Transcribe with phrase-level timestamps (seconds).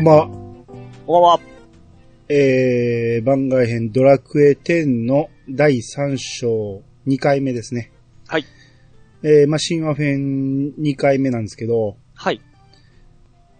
[0.00, 0.26] こんばんは。
[0.28, 0.36] こん
[1.06, 1.40] ばんは。
[2.30, 7.92] えー、番外編ドラクエ10の第3章2回目ですね。
[8.26, 8.46] はい。
[9.22, 12.40] えー、まあ、神話編2回目なんですけど、はい。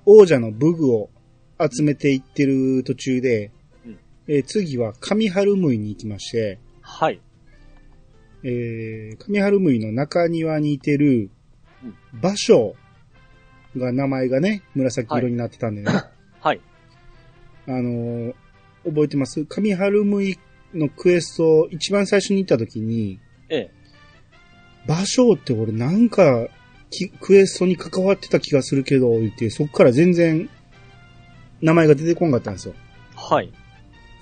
[0.06, 1.11] 王者の武具を
[1.61, 3.52] 集めていってる途中で、
[3.84, 7.20] うんえー次は上春ムイに行きまして、はい。
[8.45, 11.30] えー、上春ムイの中庭にいてる
[11.84, 12.77] うん場所
[13.77, 15.93] が名前がね、紫色になってたんでね。
[15.93, 16.09] はい。
[17.70, 18.34] あのー
[18.83, 19.45] 覚えてます？
[19.45, 20.38] 上春ムイ
[20.73, 23.20] のクエスト、一番最初に行った時に、
[23.51, 23.70] ええ。
[24.87, 26.48] 芭蕉って俺なんか
[26.88, 30.48] きクエストに関わってた気がするけど、言って、そっから全然
[31.60, 32.74] 名前が出てこんかったんですよ。
[33.15, 33.52] はい。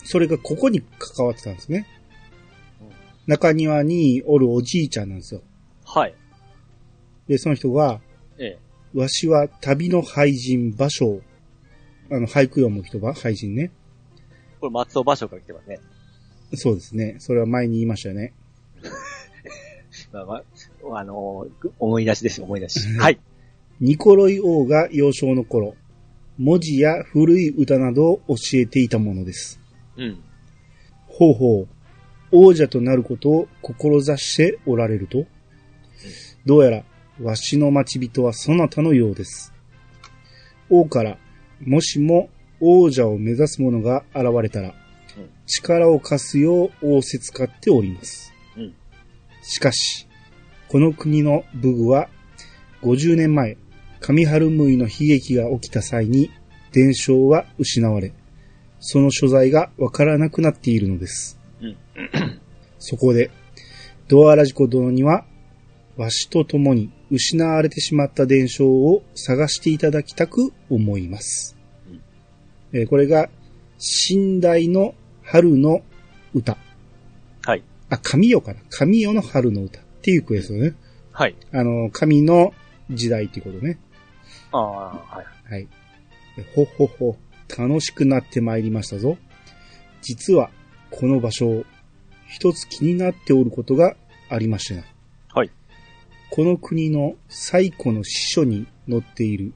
[0.02, 1.87] それがここに関わってたんですね
[2.80, 2.88] うん。
[3.29, 5.43] 中庭におるおじいちゃんなんですよ。
[5.85, 6.15] はい。
[7.29, 8.01] で、その人が、
[8.38, 8.59] え
[8.95, 8.99] え。
[8.99, 11.21] わしは旅の俳人芭蕉。
[12.10, 13.70] あの、俳句読む人は俳人ね。
[14.60, 15.78] これ松尾芭蕉から来てますね。
[16.54, 17.16] そうですね。
[17.18, 18.32] それは前に言いましたよね。
[20.12, 22.80] まあまあ、あのー思い出しです、思い出し。
[22.96, 23.20] はい。
[23.80, 25.74] ニコロイ王が幼少の頃、
[26.38, 29.60] 文字や古い歌などを教えていたものです。
[29.96, 30.23] うん。
[31.06, 31.68] ほうほう、
[32.32, 35.26] 王者となることを志しておられると、
[36.46, 36.84] どうやら、
[37.20, 39.52] わしの待ち人はそなたのようです。
[40.70, 41.18] 王から、
[41.60, 42.28] もしも
[42.60, 44.74] 王者を目指す者が現れたら、うん
[45.51, 48.32] 力を貸すよう仰せつかっております。
[48.56, 48.74] うん
[49.42, 50.06] しかし、
[50.68, 52.09] この国の武具は、
[52.82, 53.56] 50年前、
[54.01, 56.30] 上春ムイの悲劇が起きた際に、
[56.73, 58.12] 伝承は失われ、
[58.79, 61.38] その所在がわからなくなっているのです。
[61.60, 61.76] うん
[62.79, 63.30] そこで、
[64.06, 65.25] ドアラジコ殿には、
[65.99, 71.59] わしと共に失われてしまった伝承を探していただきたく思います。
[72.72, 73.28] えーこれが、
[74.10, 75.82] 寝台の春の
[76.32, 76.56] 歌。
[77.44, 77.64] はい。
[77.91, 78.60] あ、神代かな？
[78.70, 80.75] 神代の春の歌っていうクエストね。
[81.12, 81.34] はい。
[81.53, 82.54] あの、神の
[82.91, 83.78] 時代っていうことね。
[84.53, 85.53] ああ、はい。
[85.53, 85.69] はい。
[86.54, 87.16] ほほほ、
[87.59, 89.19] 楽しくなってまいりましたぞ。
[90.03, 90.50] 実は、
[90.91, 91.65] この場所、
[92.28, 93.97] 一つ気になっておることが
[94.28, 94.84] ありましてな。
[96.28, 96.37] はい。
[96.37, 99.53] この国の最古の史書に載っている、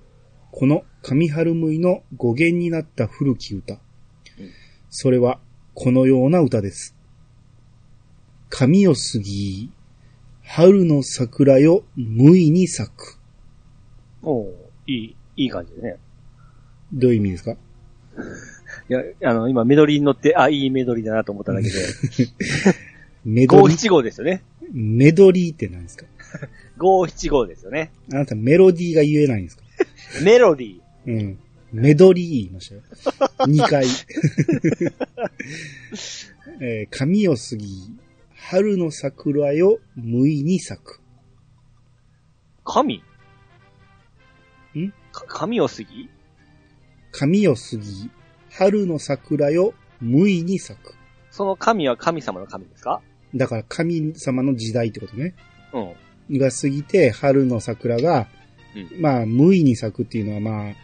[0.50, 3.78] この上春ムイの語源になった古き歌。
[4.90, 5.40] それは、
[5.74, 6.94] このような歌です。
[8.50, 9.70] 神よ過ぎ、
[10.44, 13.18] 春の桜よ、無意に咲く。
[14.22, 14.50] おー
[14.86, 15.96] いい、いい感じでね。
[16.92, 17.52] どういう意味ですか？
[17.52, 17.56] い
[18.92, 21.74] や、あの、今メドリーに乗って、あ、いいメドリーだなと思っただけで。
[23.24, 23.60] メドリ？
[23.60, 24.42] ー、五七五ですよね。
[24.70, 26.04] メドリーって何ですか？
[26.78, 27.90] 五七五ですよね。
[28.12, 29.62] あなたメロディーが言えないんですか？
[30.24, 30.80] メロディー。
[31.06, 31.38] うん。
[31.72, 32.82] メドリー言いましたよ。
[33.46, 33.86] 2回。
[36.60, 37.66] えー、髪を過ぎ、
[38.36, 41.00] 春の桜よ、無意に咲く。
[42.64, 43.02] 神？
[44.76, 44.90] ん？
[45.12, 46.08] か神を過ぎ？
[47.10, 48.10] 髪を過ぎ、
[48.50, 50.94] 春の桜よ、無意に咲く。
[51.30, 53.00] その神は神様の神ですか？
[53.34, 55.34] だから神様の時代ってことね。
[55.72, 55.92] うん。
[56.30, 58.28] が過ぎて、春の桜が、
[58.74, 60.74] うまあ、無意に咲くっていうのは、まあ、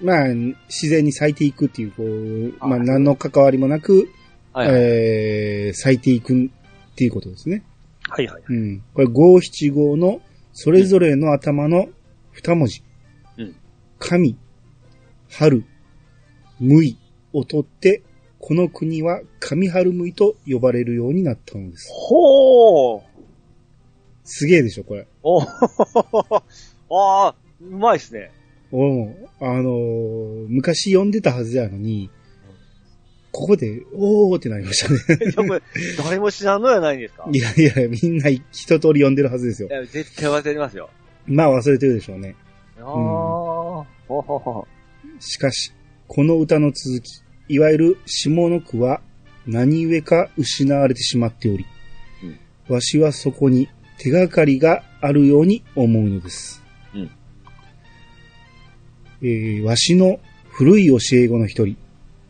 [0.00, 0.28] まあ、
[0.68, 4.08] 自然に咲いていくっていう、こう、まあ、あ何の関わりもなく、
[4.52, 4.76] はいはい。
[4.80, 6.48] えー、咲いていくっ
[6.94, 7.64] ていうことですね。
[8.08, 8.42] はいはい。
[8.48, 8.82] うん。
[8.94, 10.20] これ、五七五の、
[10.52, 11.88] それぞれの頭の
[12.32, 12.82] 二文字。
[13.36, 13.56] うん。
[13.98, 14.36] 神、
[15.30, 15.64] 春、
[16.60, 16.96] 無意
[17.32, 18.02] を取って、
[18.40, 21.90] この国は神春無意と呼ばれるようになったのです。
[21.92, 23.07] ほー
[24.30, 25.06] すげえでしょ、これ。
[25.22, 25.40] お
[26.90, 28.30] ああ、うまいっすね。
[28.70, 32.10] 俺も、あのー昔読んでたはずやのに、
[33.32, 35.32] ここで、おーってなりましたね。
[35.98, 37.26] 誰も知らんのやないんですか？
[37.32, 39.72] いやいや、みんな一通り読んでるはずですよい。
[39.72, 40.90] や、絶対忘れてますよ。
[41.26, 42.34] まあ忘れてるでしょうね。
[42.80, 44.66] ああ、ほほほ。
[45.20, 45.72] しかし、
[46.06, 49.00] この歌の続き、いわゆる下の句は
[49.46, 51.64] 何故か失われてしまっており、
[52.68, 53.68] わしはそこに
[53.98, 56.62] 手がかりがあるように思うのです。
[56.94, 57.10] うん
[59.20, 61.76] えーわしの古い教え子の一人、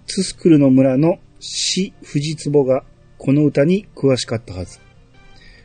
[0.06, 2.82] ツスクルの村の死藤壺が
[3.16, 4.80] この歌に詳しかったはず。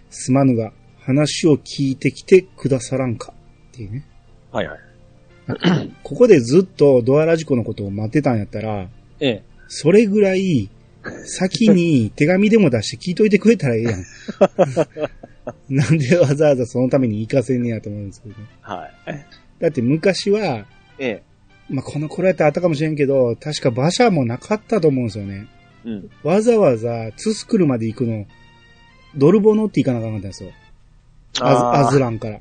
[0.09, 3.33] すまぬが話を聞いてきてくださらんか。
[3.71, 4.05] っていうね。
[4.51, 4.79] はいはい。
[6.03, 8.87] ここでずっとドアラジコのことを待ってたんやったら、
[9.19, 9.43] ええ。
[9.67, 10.69] それぐらい、
[11.25, 14.03] 先に手紙でも出して聞いといてくれたらええやん。
[15.69, 18.47] なんでわざわざそのために行かせんねやと思うんですけどね。
[18.61, 19.25] はい。
[19.59, 20.65] だって昔は、
[20.99, 21.23] ええ。
[21.69, 25.47] まあ、この頃やったらあったかもしれんけど、確か馬車もなかったと思うんですよね。
[25.85, 26.09] うん。
[26.23, 28.25] わざわざツスクルまで行くの、
[29.15, 30.51] ドルボ乗って行かなあかったんですよ。
[31.41, 32.39] アズランから。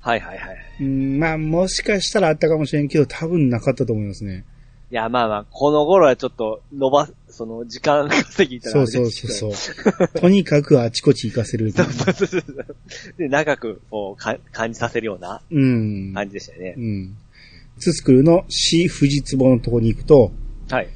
[0.00, 0.56] はいはいはい。
[0.80, 4.44] うん、まあ、もしかしたらあったかもしれんけど、多分なかったと思いますね。
[4.90, 10.08] いや、まあまあ、この頃はちょっと伸ばす、その、時間稼ぎたらそうそうそうそう。
[10.20, 11.72] とにかくあちこち行かせる。
[11.72, 12.44] そうそうそう。
[13.18, 16.12] で、長く、こう、か感じさせるようなうん。
[16.14, 16.80] 感じでしたよねう。
[16.80, 17.16] ん。
[17.78, 20.32] ツスクルの死富士壺のとこに行くと、
[20.68, 20.88] はい。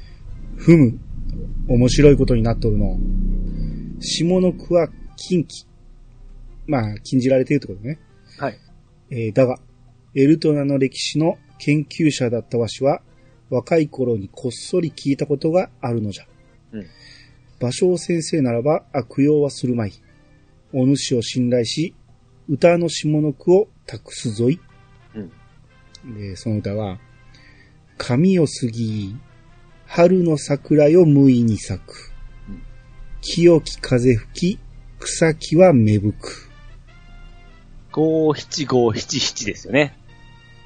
[0.55, 0.97] ふむ。
[1.67, 2.97] 面白いことになっとるの。
[3.99, 5.65] 下の句は禁忌。
[6.67, 7.99] まあ、禁じられているってことね。
[8.37, 8.57] はい。
[9.11, 9.59] えーだが、
[10.15, 13.01] エルトナの歴史の研究者だったわしは、
[13.49, 16.25] 若い頃にこっそり聞いたことがあるのじゃ。
[16.73, 16.85] うん
[17.59, 19.93] 芭蕉先生ならば悪用はするまい。
[20.73, 21.93] お主を信頼し、
[22.47, 24.59] 歌の下の句を託すぞい。
[25.13, 26.15] うん。
[26.17, 26.99] で、その歌は、
[27.97, 29.15] 髪を過ぎ、
[29.85, 32.13] 春の桜よ無意に咲く
[32.47, 32.61] うん。
[33.21, 34.59] 清き風吹き、
[34.99, 36.49] 草木は芽吹く。
[37.91, 39.97] 五七五七七ですよね。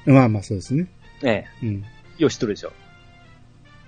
[0.06, 0.86] まあまあそうですね。
[1.22, 1.84] えうん。
[2.18, 2.22] え。
[2.22, 2.72] よしとるでしょ。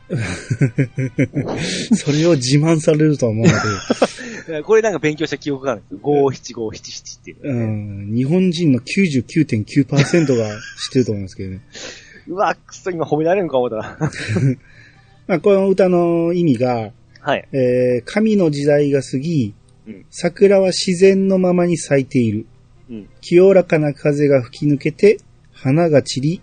[1.94, 3.52] それを自慢されるとは思うの
[4.46, 5.98] で、 これなんか勉強した記憶があるんですよ。
[6.00, 7.52] 五七五七七っていう、う
[8.12, 11.60] ん、日本人の99.9%が知ってると思いますけどね。
[12.28, 13.98] うわ、くそ、今褒められるのか思ったら。
[15.26, 17.48] まあ、この歌の意味が、はい。
[17.52, 19.54] えー神の時代が過ぎ、
[19.88, 22.46] うん桜は自然のままに咲いている。
[22.88, 23.08] うん。
[23.20, 25.18] 清らかな風が吹き抜けて、
[25.52, 26.40] 花が散り、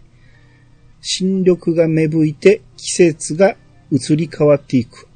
[1.05, 3.55] 新緑が芽吹いて、季節が
[3.91, 5.07] 移り変わっていく。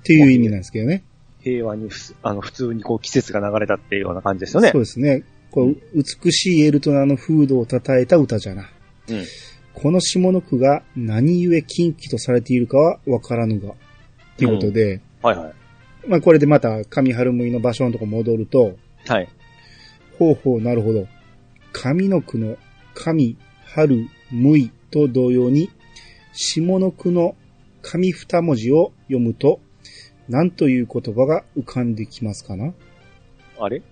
[0.00, 1.04] っていう意味なんですけどね。
[1.40, 4.80] 平和にふす、あの、普通にこう季節が流れたっていうような感じですよねそう。
[4.82, 5.22] ですね。
[5.52, 8.68] こう、美しいエルトナの風土を称えた歌じゃな。
[9.08, 9.24] うん。
[9.74, 13.74] この下の句が何故禁忌とされているかはわからぬが。
[14.36, 15.54] ということで、はいはい。
[16.08, 18.76] まあこれでまた上春向いの場所のとこ戻ると、
[19.06, 19.28] はい。
[20.18, 21.06] ほうほうなるほど。
[21.72, 22.56] 上の句の
[22.94, 25.70] 上、春、むいと同様に、
[26.32, 27.34] 下の句の
[27.82, 29.60] 上二文字を読むと、
[30.28, 32.72] 何という言葉が浮かんできますかな？
[33.58, 33.82] あれ？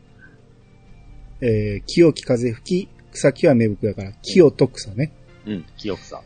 [1.40, 5.12] えー、清き風吹き、草木は芽吹くやから、清と草ね。
[5.46, 5.64] うん。
[5.76, 6.22] 記憶さ。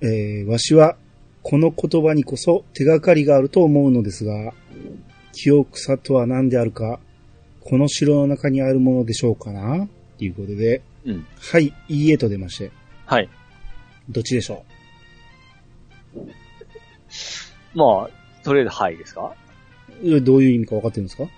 [0.00, 0.96] えー、わしは、
[1.42, 4.52] この言葉にこそ手がかりがあると思うのですが、
[5.32, 7.00] 清草とは何であるか、
[7.60, 9.88] この城の中にあるものでしょうかな？
[10.18, 11.26] ということで、うん。
[11.38, 12.70] はい、いいえと出まして、
[13.06, 13.28] はい。
[14.10, 14.64] どっちでしょ
[17.74, 18.10] まあ、
[18.44, 19.34] とりあえずはいですか？
[20.22, 21.28] どういう意味か分かってるんですか？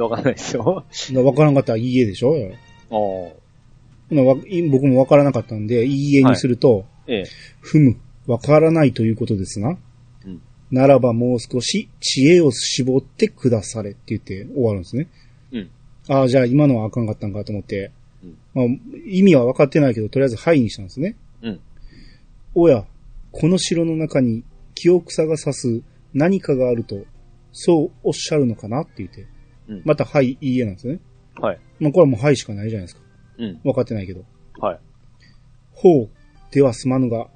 [0.00, 0.84] わかんないですよ。
[1.12, 2.34] な分からんかったらいいえでしょ？
[2.90, 7.24] おーなわい僕も分からなかったんで、いいえにすると、ええ。
[7.60, 7.96] ふむ、
[8.26, 9.70] 分からないということですな。
[10.26, 15.06] うんならばもう少し知恵を絞ってくだされって言って終わるんですね。
[15.52, 15.70] うん。
[16.08, 17.90] ああ、じゃあ今のはあかんかったんかと思って、
[18.24, 18.64] うんまあ、
[19.06, 21.14] 意味は分かってないけど、とりあえずはいにしたんですね。
[21.42, 21.60] うん。
[22.54, 22.84] おや、
[23.30, 24.44] この城の中に
[24.74, 25.82] 清草が指す
[26.12, 27.04] 何かがあると、
[27.52, 28.82] そうおっしゃるのかな？
[28.82, 29.26] って言って、
[29.68, 31.00] うんまたはい、いいえなんですね。
[31.40, 31.60] はい。
[31.80, 33.02] まあこれはもうはいしかないじゃないですか。
[33.38, 33.60] うん。
[33.62, 34.24] 分かってないけど。
[34.58, 34.80] はい。
[35.72, 36.10] ほう、
[36.50, 37.28] ではすまぬが、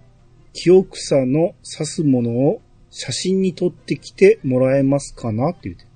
[0.53, 5.51] 清草の指すものを写真に撮ってきてもらえますかな？
[5.51, 5.87] って言って。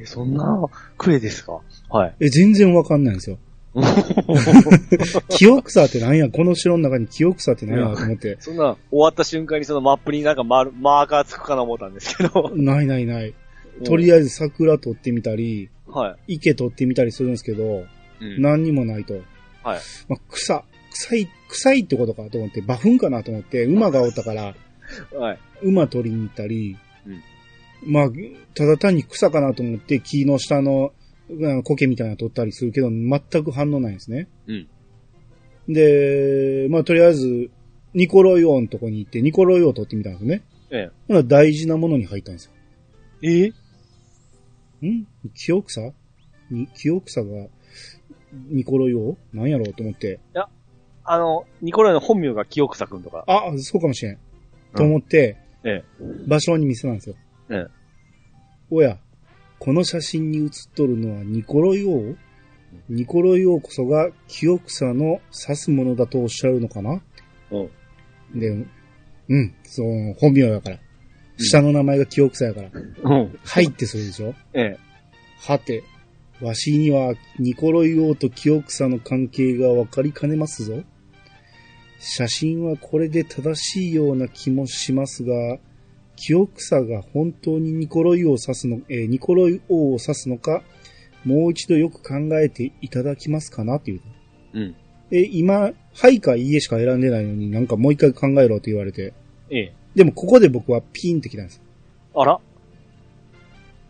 [0.00, 0.64] えー、そんな、
[0.98, 1.60] クエですか？
[1.88, 2.16] はい。
[2.20, 3.38] え、全然わかんないんですよ。
[5.30, 8.36] 清草って何やこの城の中に清草って何やと思って。
[8.40, 12.50] そんな、終わった瞬間にそのマップになんかマーマーカーつくかな思ったんですけど。
[12.54, 13.34] ないないない。
[13.84, 17.86] とりあえず桜撮ってみたり、は池撮ってみたりするんですけど、
[18.20, 18.24] い。
[18.24, 18.42] うん。
[18.42, 19.14] 何にもないと。
[19.14, 19.22] はい。
[20.08, 24.54] まあ、草、臭い、臭いってことかと思って、馬糞かなと思って、馬がおったから、
[25.16, 25.38] はい。
[25.62, 27.22] 馬取りに行ったり、うん
[27.86, 28.08] まあ、
[28.54, 30.99] ただ単に草かなと思って木の下のうん
[31.64, 34.28] 苔みたいなの取ったりするけど、全く反応ないんですね。
[34.46, 34.68] うん。
[35.68, 37.50] で、まあ、とりあえず、
[37.94, 40.42] ニコロイオのとこに行って、ニコロイオを取ってみたんですね。
[40.70, 42.52] えほな大事なものに入ったんですよ。
[43.22, 43.52] え？
[44.82, 45.06] えん？
[45.34, 45.92] 清草？
[46.50, 47.46] に清草が、
[48.48, 50.20] ニコロイオなんやろうと思って、
[51.04, 53.24] あの、ニコライの本名が清草くんとか。
[53.26, 54.18] あ、そうかもしれん。
[54.76, 55.82] と思って、え
[56.28, 57.16] 場所に見せたんですよ。
[57.50, 57.54] え。
[57.54, 57.66] え
[58.70, 58.98] おや、
[59.60, 62.16] この写真に写っとるのはニコロイオ
[62.88, 67.02] ニコロイオこそが清草の指すものだとおっしゃるのかな？
[67.52, 67.68] え。
[68.32, 68.40] うん。
[68.40, 68.66] で、
[69.28, 70.78] うん、そう、本名やから。
[71.36, 72.70] 下の名前が清草やから。
[72.72, 73.38] うん。
[73.44, 74.34] はいってするでしょ？
[74.54, 74.78] ええ。
[75.40, 75.84] はて、
[76.40, 80.82] わしにはニコロイオと清草の関係がわかりかねますぞ。
[81.98, 85.58] 写真はこれで正しいような気もしますが、
[86.20, 90.62] 清草が本当にニコロイを指すの、えーニコロイ王を指すのか、
[91.24, 94.00] もう一度よく考えていただきますかなっていう。
[94.54, 94.74] うん。
[95.10, 99.12] え、今、はいかいいえしか選んでないのになんかもう一回考えろって言われて。
[99.50, 99.72] ええ。
[99.94, 101.60] でもここで僕はピーンってきたんです。
[102.14, 102.38] あら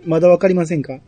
[0.04, 0.98] まだわかりませんか？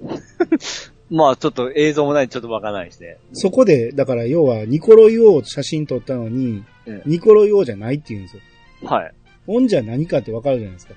[1.10, 3.18] まあ、ちょっと映像もないんでちょっとわからないですね。
[3.34, 8.42] そこで、だから要はニコロイ王写真撮ったのに、えニコロイ王じゃないって言うんですよ。
[8.84, 8.86] え。
[8.86, 9.14] はい。
[9.46, 10.94] オンじゃ何かってわかるじゃないですか。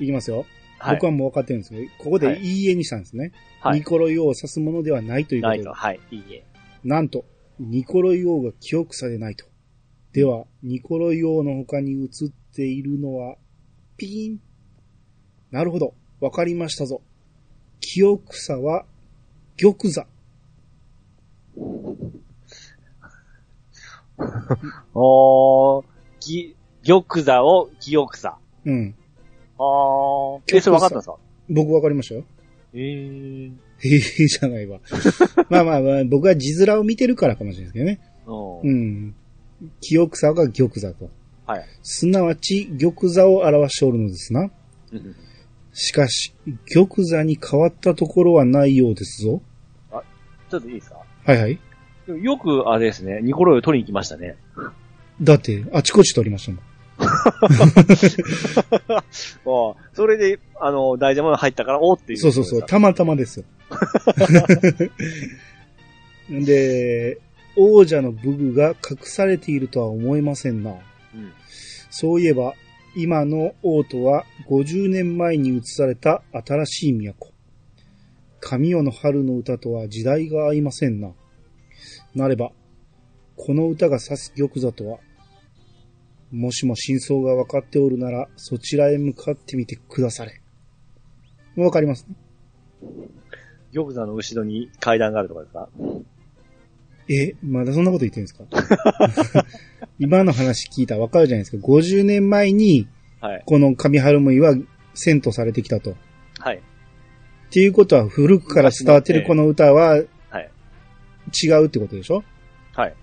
[0.00, 0.46] いきますよ。
[0.78, 0.96] はい。
[0.96, 3.32] 僕はもう分かってるんですけど、ここでいいえにしたんですね。
[3.60, 6.00] はいニコロイ王を指すものではないということではい。
[6.10, 6.44] いいえ。
[6.82, 7.24] なんと、
[7.60, 9.44] ニコロイ王が清草でないと。
[10.12, 13.36] では、ニコロイ王の他に映っているのは、
[13.96, 14.40] ピーン。
[15.52, 15.94] なるほど。
[16.20, 17.02] わかりましたぞ。
[17.80, 18.84] 清草は、
[19.56, 20.06] 玉座。
[24.94, 25.84] おー、
[26.20, 26.54] ぎ、
[26.86, 28.36] 玉座を清草。
[28.64, 28.94] うん。
[29.58, 30.40] あー。
[30.56, 31.16] え、それ分かったんですか？
[31.50, 32.24] 僕わかりましたよ。
[32.74, 33.52] えー。
[33.82, 34.78] へえじゃないわ。
[35.50, 38.00] まあまあまあ、僕は字面を見てるからかもしれないですけどね。
[38.26, 38.66] う。
[38.66, 39.14] うんん。
[39.80, 41.10] 清草が玉座と。
[41.46, 41.64] はい。
[41.82, 44.50] すなわち、玉座を表しておるのですな。
[44.92, 45.16] うん
[45.74, 46.34] しかし、
[46.74, 49.40] 玉座に変わったところはないようですぞ。
[50.50, 51.00] ちょっといいですか？
[51.24, 51.58] はいはい。
[52.06, 54.36] よく、あれですね、ニコロイを取りに行きましたね。
[55.20, 56.60] だって、あちこち取りましたもん。
[57.02, 57.04] あ
[59.00, 62.18] あ、それで、あの、大事なもの入ったから、おーっていう。
[62.18, 63.46] そうそうそう、たまたまですよ。
[66.44, 67.18] で、
[67.56, 70.70] 王者の武具が隠されているとは思えませんな。
[70.70, 70.78] うん。
[71.90, 72.54] そういえば、
[72.94, 77.32] 今の王都は50年前に移された新しい都。
[78.40, 81.12] 神代の春の歌とは時代が合いませんな。
[82.14, 82.50] なれば、
[83.36, 84.98] この歌が指す玉座とは、
[86.30, 90.40] もしも真相が分かっておるなら、そちらへ向かってみてくだされ。
[91.56, 92.06] わかります？
[92.08, 92.14] ね
[93.74, 95.68] 玉座の後ろに階段があるとかですか？
[97.08, 99.46] え、まだそんなこと言ってるんですか？
[99.98, 101.66] 今の話聞いたらわかるじゃないですか。
[101.66, 102.88] 50年前に、
[103.20, 103.42] はい。
[103.46, 104.54] この上春ムイは
[104.94, 105.96] 遷都されてきたと。
[106.38, 106.56] はい。
[106.56, 106.60] っ
[107.50, 110.08] ていうことは、古くから伝わってるこの歌ははい。
[111.32, 112.22] 違うってことでしょ？
[112.74, 112.94] はい。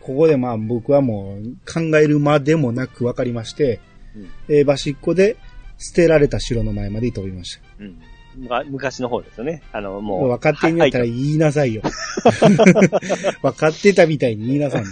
[0.00, 3.80] ここでまあ僕はもう考えるまでもなく分かりまして、
[4.14, 5.36] うんえーバシッコで
[5.78, 7.62] 捨てられた城の前まで飛びました。
[7.80, 7.98] うん。
[8.70, 9.62] 昔の方ですよね。
[9.72, 10.28] あの、もう。
[10.28, 11.82] 分かってんやったらはい言いなさいよ。
[13.42, 14.88] 分かってたみたいに言いなさいね。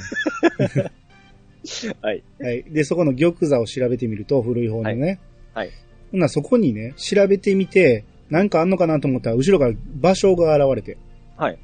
[2.02, 2.22] はい。
[2.40, 2.64] はい。
[2.64, 5.20] で、そこの玉座を調べてみると、古い方のね。
[5.54, 5.76] はいはい
[6.12, 10.96] ならそこにね、調べてみて、なんかあんのかなと思ったら、後ろから場所が現れて、
[11.36, 11.58] はい。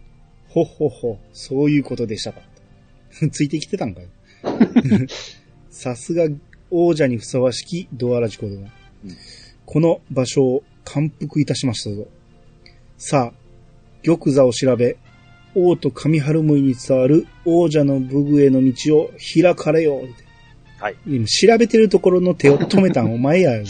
[0.50, 2.40] ほっほっほ、そういうことでしたか。
[3.32, 4.08] ついてきてたんかよ。
[5.70, 6.28] さすが
[6.70, 8.58] 王者にふさわしきドアラジコだな、
[9.04, 9.16] うん
[9.66, 12.08] この場所を感服いたしましたぞ。
[12.98, 14.96] さあ、玉座を調べ、
[15.54, 20.02] 王と上春向に伝わる王者の武具への道を開かれよ。
[20.80, 20.96] はい。
[21.06, 23.64] 今調べてるところの手を止めたん お前やよ。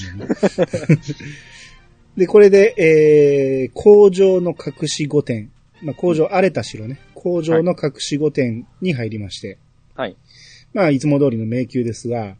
[2.16, 5.48] で、これで、えー、工場の隠し御殿。
[5.82, 7.00] まあ、工場荒れた城ね。
[7.14, 9.58] 工場の隠し御殿に入りまして。
[9.94, 10.16] はい。
[10.72, 12.36] まあ、いつも通りの迷宮ですが、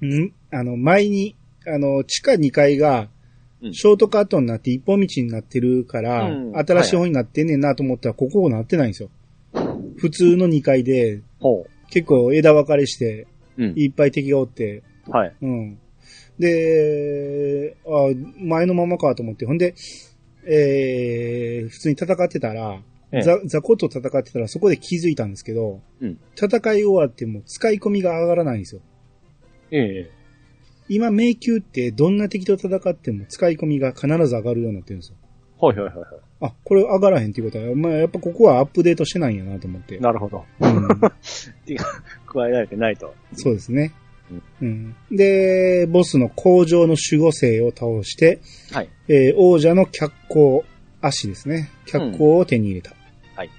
[0.00, 1.36] うん、あの、前に、
[1.66, 3.08] あの、地下2階が、うん
[3.72, 9.08] ショートカットになって一本道になってるから、うん新しい方になってんねんなと思ったら、ここなってないんですよ。
[9.96, 13.64] 普通の2階で、ほ結構枝分かれして、う。
[13.64, 13.74] うん。
[13.74, 15.34] いっぱい敵がおって、はい。
[15.40, 15.78] うん。
[16.38, 17.90] で、あ
[18.38, 19.74] 前のままかと思って、ほんで、
[20.46, 22.80] えー、普通に戦ってたら、
[23.12, 28.80] ええザ雑魚と戦ってたらそこで気づいたんですけど、うん戦い終わっても使い込みが上がらないんですよ。
[29.70, 30.10] ええ。
[30.88, 35.16] 今、迷宮ってどんな敵と戦っても使い込みが必ず上がるようになってるんですよ。
[35.58, 36.06] はいはいはいは
[36.40, 40.00] あ、これ上がらへんっていうことは、まあやっぱここはアップデートしてないんやなと思ってい。。
[40.00, 40.44] なるほど。
[40.60, 43.14] うん、 加えられてないと。
[43.32, 43.92] そうですね。
[44.60, 48.40] うん、で、ボスの工場の守護星を倒して、
[48.72, 48.88] はい。
[49.08, 50.62] えー王者の脚光、
[51.00, 51.70] 足ですね。
[51.86, 52.94] 脚光を手に入れた。
[53.36, 53.50] はい。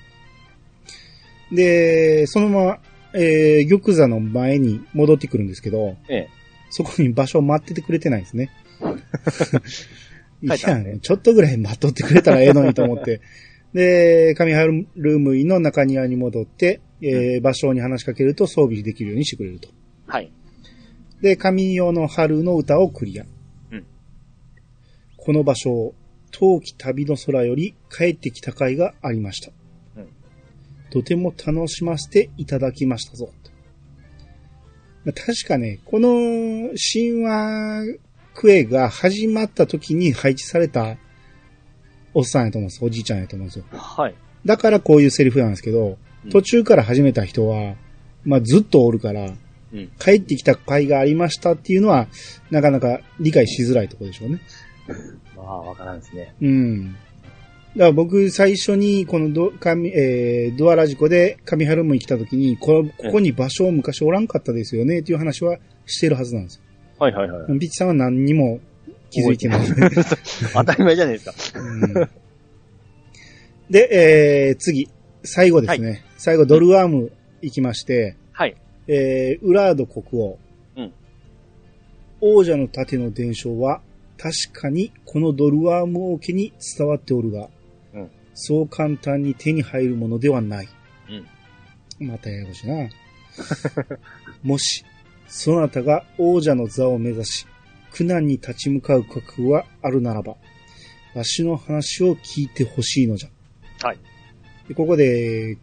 [1.52, 2.80] で、そのまま、
[3.14, 6.30] えー玉座の前に戻ってくるんですけど、ええ。
[6.70, 8.50] そこに場所を待っててくれてないですね。
[10.42, 13.22] いや、ちょっとぐらい待っとってくれたらええのにと思って。
[13.74, 19.70] で、上春ルームイの中庭に戻って、えー場所に話しかけると装備できるようにしてくれると。
[20.08, 20.32] はい。
[21.26, 23.24] で、神代の春の歌をクリア。
[23.72, 23.86] うん
[25.18, 25.96] この場所を、
[26.30, 29.52] 冬季旅の空より帰ってきた回がありました。
[29.98, 30.08] うん
[30.92, 33.34] とても楽しませていただきましたぞ。
[35.06, 37.98] 確かね、この神話
[38.36, 40.96] クエが始まった時に配置された
[42.14, 42.86] おっさんやと思うんです。
[42.86, 43.66] おじいちゃんやと思うんですよ。
[43.72, 44.16] はい。
[44.46, 47.76] だからこういうセリフなんですけど、うん途中から始めた人は、
[48.24, 49.40] まあずっとおるから、うん。
[50.00, 52.08] 帰ってきた甲斐がありましたっていうのは、
[52.52, 54.40] なかなか理解しづらいところでしょうね。
[55.36, 56.34] まあ、わからんですね。
[56.42, 56.94] うん。
[56.94, 66.62] だから僕、最初に、このド、かみえードアラジコで上春に来た時に、こここに場所昔おらんかったですよね、っていう話はしてるはずなんです
[66.98, 67.40] はいはいはい。
[67.42, 67.60] よ。
[67.60, 68.60] ピッチさんは何にも
[69.10, 69.60] 気づいてない。
[70.54, 71.60] 当たり前じゃないですか。
[71.60, 72.10] うん
[73.70, 74.90] で、えー、次、
[75.24, 76.04] 最後ですね。
[76.18, 78.56] 最後、ドルアーム行きまして、はい。
[78.88, 80.40] えー、ウラード国王。
[80.78, 80.94] うん
[82.22, 83.82] 王者の盾の伝承は、
[84.18, 87.50] 確かにこのドルアーム王家に伝わっておるが、
[87.94, 90.70] うんそう簡単に手に入るものではない。
[92.00, 92.08] うん。
[92.08, 92.90] またややこしいな。
[94.44, 94.84] もし、
[95.28, 97.48] そなたが王者の座を目指し、
[97.92, 100.36] 苦難に立ち向かう覚悟があるならば、
[101.14, 103.30] わしの話を聞いてほしいのじゃ。
[103.88, 104.00] はい。
[104.68, 105.58] でここで、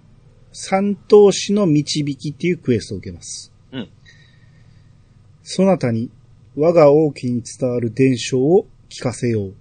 [0.53, 3.53] 三頭士の導きっていうクエストを受けます。
[3.73, 3.89] うん。
[5.43, 6.11] そなたに
[6.57, 9.55] 我が王家に伝わる伝承を聞かせよう。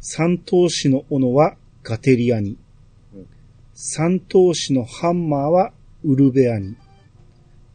[0.00, 2.58] 三頭士の斧はガテリアに。
[3.14, 3.26] うん
[3.78, 5.70] 三頭士のハンマーは
[6.02, 6.76] ウルベアに。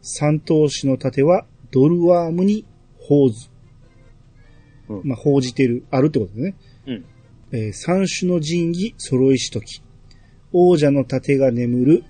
[0.01, 2.65] 三頭士の盾はドルワームに
[2.97, 3.49] 報ず。
[4.89, 6.55] うんまあ、報じてる、あるってことですね。
[6.87, 7.05] うん。
[7.51, 9.83] えー三種の神器揃いしとき。
[10.53, 12.03] 王者の盾が眠る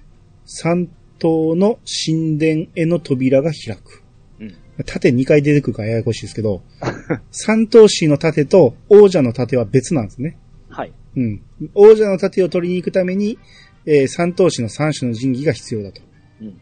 [0.45, 4.03] 三頭の神殿への扉が開く。
[4.39, 4.55] うん。
[4.85, 6.63] 盾2回出てくるからややこしいですけど、
[7.31, 10.37] 三頭身の盾と王者の盾は別なんですね。
[10.69, 10.93] はい。
[11.15, 11.41] うん。
[11.73, 13.37] 王者の盾を取りに行くために、
[13.85, 16.01] えー三頭身の三種の神器が必要だと。
[16.41, 16.57] うん。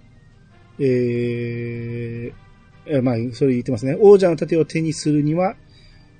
[0.79, 2.49] えー
[2.85, 3.95] えーまあ、それ言ってますね。
[3.99, 5.55] 王者の盾を手にするには、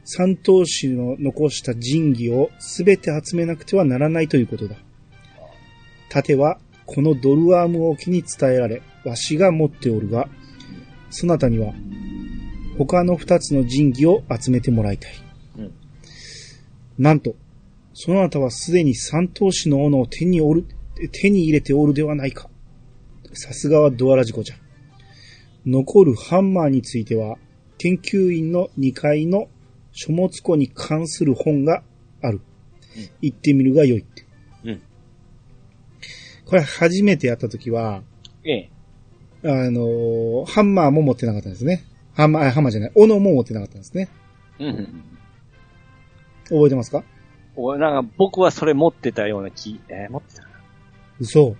[0.04, 4.76] 三頭身の残した神器をすべて集めなくてはならないということだ。
[6.10, 10.28] 盾は、このドルアーム王家に伝えられ、わしが持っておるが、
[11.10, 11.74] そなたには、
[12.78, 15.12] 他の二つの神器を集めてもらいたい。
[15.58, 15.74] うん。
[16.98, 17.36] なんと、
[17.94, 20.66] そなたはすでに三頭身の斧を手におる、
[21.12, 22.50] 手に入れておるではないか。
[23.34, 24.56] さすがはドアラジコじゃ。
[25.66, 27.38] 残るハンマーについては、
[27.78, 29.48] 研究員の2階の
[29.92, 31.84] 書物庫に関する本が
[32.22, 32.38] ある。
[32.38, 32.40] う
[33.00, 34.06] ん行ってみるがよい。
[36.50, 38.02] これ初めてやった時は、
[38.44, 38.70] ええ。
[39.44, 41.84] あのーハンマーも持ってなかったんですね。
[42.16, 44.10] ハンマー、あハンマーじゃない、斧も持ってなかったんですね。
[44.60, 45.04] うん。
[46.46, 47.04] 覚えてますか？
[47.56, 50.56] おなんか僕はそれ持ってたような気、えー持ってたかな。
[51.20, 51.56] 嘘。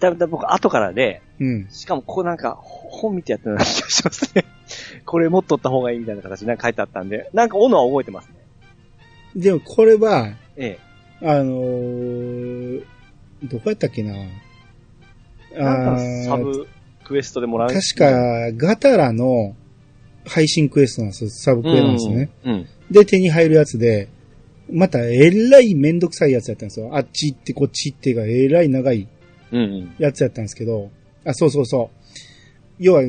[0.00, 1.66] だだ僕後からで、うん。
[1.70, 4.44] しかもここなんかほ本見てやったような気がしますね。
[5.06, 8.34] これ持っとった方がいいみたいな形でなんか書いてあったんで、なんか斧は覚えてますね。
[9.34, 10.78] でもこれは、え
[11.22, 12.84] あのー
[13.42, 14.14] どこやったっけな？
[15.52, 15.58] え。
[15.58, 16.66] なんかーサブ
[17.04, 17.68] クエストでもらう。
[17.68, 19.56] 確か、ガタラの
[20.26, 21.30] 配信クエストなんですよ。
[21.30, 22.30] サブクエなんですね。
[22.44, 22.52] うん。
[22.52, 22.66] うん。
[22.90, 24.08] で、手に入るやつで、
[24.70, 26.90] また、えらいめんどくさいやつやったんですよ。
[26.94, 29.08] あっち行ってこっち行ってが、えらい長い
[29.50, 29.94] うんうん。
[29.98, 30.90] やつやったんですけど、
[31.24, 32.12] あ、そうそうそう。
[32.78, 33.02] 要は、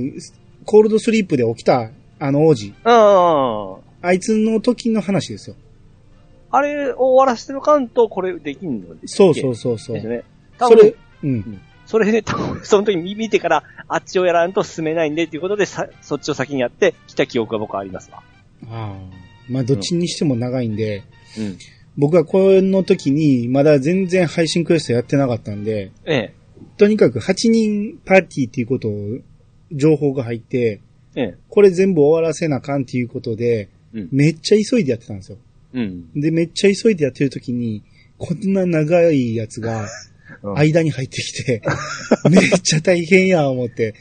[0.63, 2.73] コールドスリープで起きた、あの王子。
[2.85, 4.07] ああ。
[4.07, 5.57] あいつの時の話ですよ。
[6.51, 9.95] あれを終わらせてるかんと、これできんのそうそうそうそう。
[9.95, 10.23] ですね。
[10.57, 11.61] 多分それ、うん。
[11.85, 18.21] それで、多分その時に見てから、あっちをやらんと進めないんで、っていうことで、さ、そっちを先にやって、来た記憶が僕はありますわ。
[18.69, 19.51] ああ。
[19.51, 21.03] まあ、どっちにしても長いんで、
[21.37, 21.57] うん。
[21.97, 26.33] 僕はこの時に、まだ全然配信クエストやってなかったんで、ええ。
[26.77, 29.19] とにかく8人パーティーっていうことを、
[29.71, 30.81] 情報が入って、
[31.15, 31.35] ええ。
[31.49, 34.09] これ全部終わらせなあかんっていうことで、うん。
[34.11, 35.37] めっちゃ急いでやってたんですよ。
[35.73, 36.11] うん。
[36.19, 37.83] で、めっちゃ急いでやってる時に、
[38.17, 39.87] こんな長いやつが
[40.43, 41.61] 間に入ってきて、
[42.29, 43.95] めっちゃ大変や思って、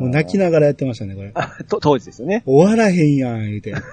[0.00, 1.32] もう泣きなながらやってましたね、これ。
[1.68, 2.42] と、当時ですよね。
[2.46, 3.74] 終わらへんやん、言うて。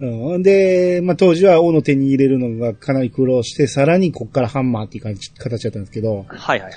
[0.00, 5.04] うん、で、まあ、当時は王の手に入れるのがかなり苦労して、さらにこっからハンマーっていう
[5.38, 6.72] 形だったんですけど、はいはいはい。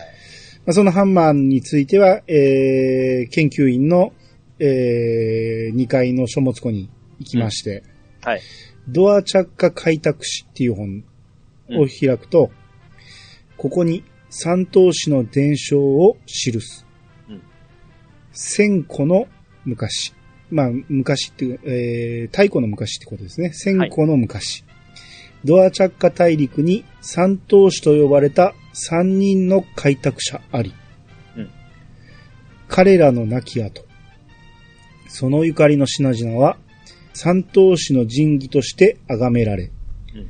[0.65, 4.11] まあ、そのハンマーについては、えー、研究員の、
[4.59, 7.83] えー、2階の書物庫に行きまして、
[8.21, 8.41] はい。
[8.87, 11.03] ドア着火開拓史っていう本
[11.69, 12.51] を開くと、
[13.57, 16.85] ここに三頭士の伝承を記す。
[17.29, 17.41] うん
[18.35, 19.27] 千古の
[19.63, 20.13] 昔。
[20.49, 23.53] まあ、昔っていう、えー、太古の昔ってことですね。
[23.53, 24.63] 千古の昔。
[25.45, 30.73] ドアチャッカ大陸に三島主と呼ばれた三人の開拓者あり。
[31.37, 31.49] うん
[32.67, 33.85] 彼らの亡き後。
[35.07, 36.57] そのゆかりの品々は、
[37.13, 39.71] 三島主の神器として崇められ、
[40.15, 40.27] うん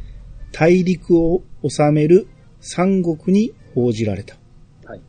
[0.56, 2.28] 大陸を治める
[2.62, 4.38] 三国に報じられた。
[4.86, 5.02] はい。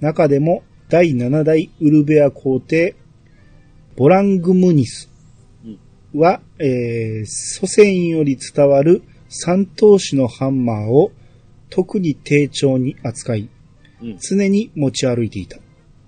[0.00, 2.96] 中でも第7代ウルベア皇帝、
[3.96, 5.10] ボラングムニス
[6.14, 11.12] は、えー祖先より伝わる三頭種のハンマーを
[11.70, 13.48] 特に丁重に扱い、
[14.02, 14.18] うん。
[14.18, 15.58] 常に持ち歩いていた。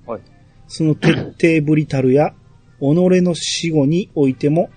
[0.06, 0.20] はい。
[0.68, 2.34] その徹底ぶりたるや、
[2.80, 4.70] 己の死後においても、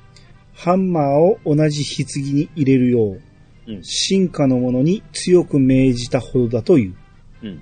[0.58, 3.22] ハンマーを同じ棺に入れるよう、
[3.68, 3.84] うん。
[3.84, 6.96] 進化の者に強く命じたほどだという。
[7.44, 7.62] うん。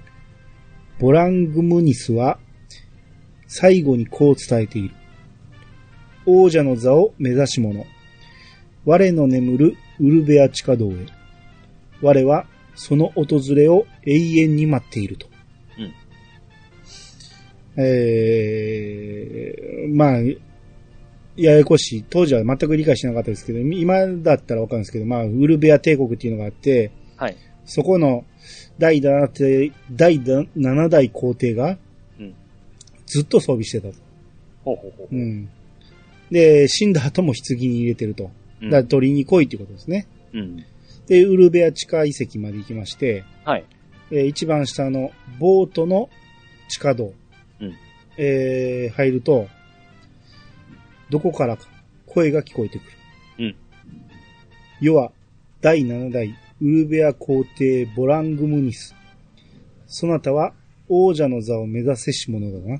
[0.97, 2.39] ボラングムニスは、
[3.47, 4.95] 最後にこう伝えている。
[6.25, 7.85] 王者の座を目指し者。
[8.85, 11.05] 我の眠るウルベア地下道へ。
[12.01, 15.27] 我はその訪れを永遠に待っていると。
[15.77, 15.93] うん
[17.77, 20.19] えー、まあ、
[21.37, 22.05] ややこしい。
[22.09, 27.35] 当時は全く理解しなかったですけど、今だったらわかるんですけど、まあ、ウルベア帝国っていうのがあって、はい。
[27.65, 28.25] そこの
[28.77, 31.77] 第7代、第7代皇帝が
[32.19, 32.33] うん。
[33.05, 33.95] ずっと装備してたと。
[34.63, 35.15] ほうほうほう。
[35.15, 35.49] うん。
[36.31, 38.31] で、死んだ後も棺に入れてると。
[38.61, 40.07] うんだから取りに来いっていうことですね。
[40.33, 40.63] うん。
[41.07, 43.65] で、ウルベア地下遺跡まで行きまして、はい。
[44.11, 46.09] えー一番下のボートの
[46.69, 47.13] 地下道、
[47.59, 47.73] うん
[48.17, 49.47] えー入ると、
[51.09, 51.67] どこからか
[52.05, 52.91] 声が聞こえてくる。
[53.39, 53.55] うん。
[54.81, 55.11] 要は、
[55.61, 58.95] 第7代ウルベア皇帝ボラングムニス。
[59.87, 60.53] そなたは
[60.87, 62.79] 王者の座を目指せし者だな。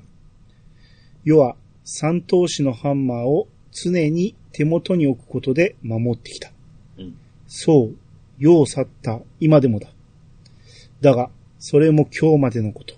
[1.24, 6.50] 要は、三頭士のハンマーを常に手元に置くことで守ってきた。
[6.98, 7.16] うん。
[7.46, 7.96] そう、
[8.38, 9.88] 世を去った今でもだ。
[11.00, 12.94] だが、それも今日までのこと。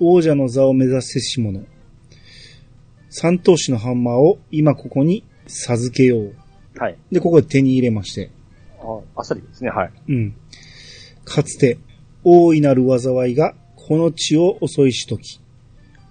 [0.00, 1.64] 王者の座を目指せし者。
[3.20, 6.36] 三頭士のハンマーを今ここに授けよう。
[6.78, 6.96] はい。
[7.10, 8.30] で、ここで手に入れまして。
[8.80, 9.70] あ、あっさりですね。
[9.70, 9.92] はい。
[10.08, 10.36] うん。
[11.24, 11.78] かつて、
[12.22, 15.40] 大いなる災いがこの地を襲いしとき、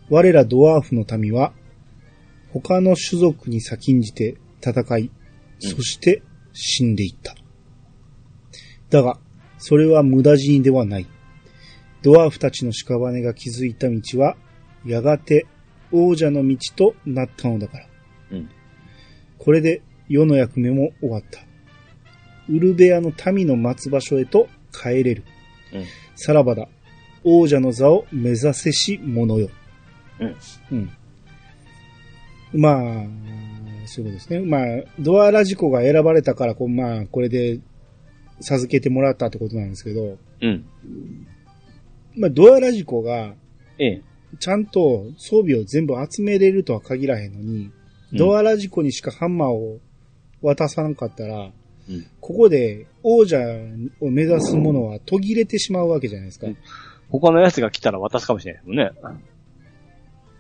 [0.10, 1.54] 我らドワーフの民は、
[2.52, 5.12] 他の種族に先んじて戦い、うん
[5.60, 7.36] そして死んでいった。
[8.90, 9.18] だが、
[9.60, 11.08] それは無駄死にではない。
[12.02, 14.36] ドワーフたちの屍が築いた道は、
[14.86, 15.48] やがて
[15.92, 17.86] 王者の道となったのだから。
[18.32, 18.50] うん。
[19.38, 21.40] これで世の役目も終わった。
[22.50, 25.24] ウルベアの民の待つ場所へと帰れる。
[25.74, 25.86] うん。
[26.16, 26.68] さらばだ。
[27.24, 29.50] 王者の座を目指せし者よ。
[30.20, 30.36] うん。
[30.72, 30.90] うん。
[32.54, 32.76] まあ、
[33.86, 34.40] そういうことですね。
[34.40, 34.64] まあ、
[35.00, 37.60] ドアラジコが選ばれたから、こう、まあ、これで
[38.40, 40.66] 授けてもらったってことなんですけど、うん。
[42.16, 43.34] まあ、ドアラジコが
[43.80, 44.02] ええ。
[44.40, 47.74] ちゃんと装備を全部集めれるとは限らへんのに、うん
[48.14, 49.80] ドアラジコにしかハンマーを
[50.42, 51.52] 渡さなかったら、
[51.90, 52.08] うん。
[52.22, 53.38] ここで王者
[54.00, 56.48] を目指すものは途切れてしまうわけじゃないですか。
[56.48, 56.58] うん
[57.10, 58.92] 他のやつが来たら渡すかもしれないですもんね。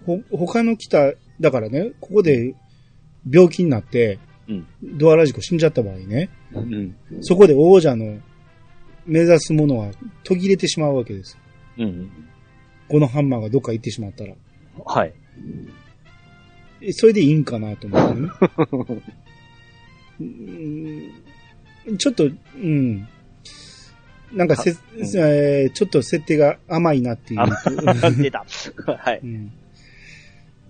[0.05, 2.55] ほ、他の来た、だからね、ここで
[3.29, 4.19] 病気になって、
[4.49, 4.67] うん。
[4.97, 6.95] ドアラジコ死んじゃった場合ね、うん。
[7.21, 8.19] そこで王者の
[9.05, 9.91] 目指すものは
[10.23, 11.37] 途切れてしまうわけです。
[11.77, 12.11] うん。
[12.89, 14.33] このハンマーがどっか行ってしまったら。
[14.85, 15.13] はい。
[16.81, 18.29] えそれでいいんかなと思ってね。
[20.21, 20.23] う
[21.93, 23.07] んちょっと、うん。
[24.33, 27.39] なんかせ、うんえーちょっと設定が甘いなっていう。
[27.39, 27.47] あ、
[28.11, 28.45] 出た。
[28.97, 29.19] はい。
[29.23, 29.51] うん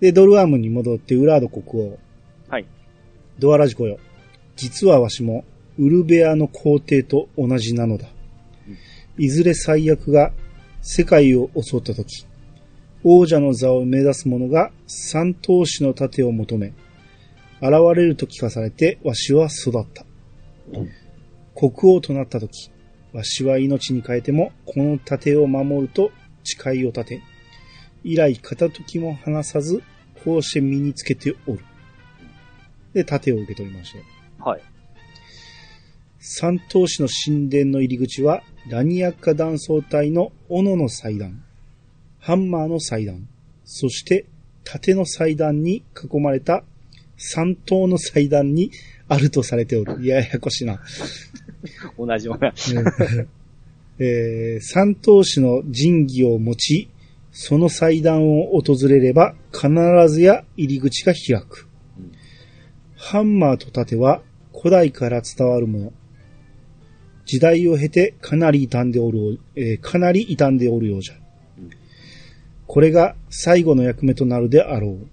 [0.00, 1.98] で、ドルアームに戻って、ウラード国王。
[2.48, 2.66] はい。
[3.38, 3.98] ドアラジコよ。
[4.56, 5.44] 実はわしも、
[5.78, 8.08] ウルベアの皇帝と同じなのだ。
[9.16, 10.32] いずれ最悪が
[10.80, 12.26] 世界を襲ったとき、
[13.04, 16.72] 王者の座を目指す者が三頭士の盾を求め、
[17.60, 20.04] 現れると聞かされてわしは育った。
[21.54, 22.70] 国王となったとき、
[23.12, 26.10] わしは命に変えてもこの盾を守ると
[26.44, 27.22] 誓いを立て、
[28.04, 29.82] 以来片時も離さず、
[30.24, 31.64] こうして身につけておる。
[32.92, 34.04] で、盾を受け取りましたよ。
[34.38, 34.62] はい。
[36.20, 41.42] 三頭士の神殿の入り口は、ラニアッカ断層帯の斧の祭壇、
[42.18, 43.26] ハンマーの祭壇、
[43.64, 44.26] そして
[44.64, 46.64] 盾の祭壇に囲まれた
[47.16, 48.70] 三頭の祭壇に
[49.08, 50.04] あるとされておる。
[50.06, 50.80] ややこしいな。
[51.98, 52.52] 同じような。
[54.00, 56.88] えー三頭士の神器を持ち、
[57.32, 59.68] その祭壇を訪れれば必
[60.08, 61.66] ずや入り口が開く。
[61.98, 62.12] うん
[63.00, 65.92] ハンマーと盾は古代から伝わるもの。
[67.28, 71.14] 時代を経てかなり傷んでおる、えーかなり傷んでおるようじゃ。
[71.14, 71.70] うん
[72.66, 75.06] これが最後の役目となるであろう。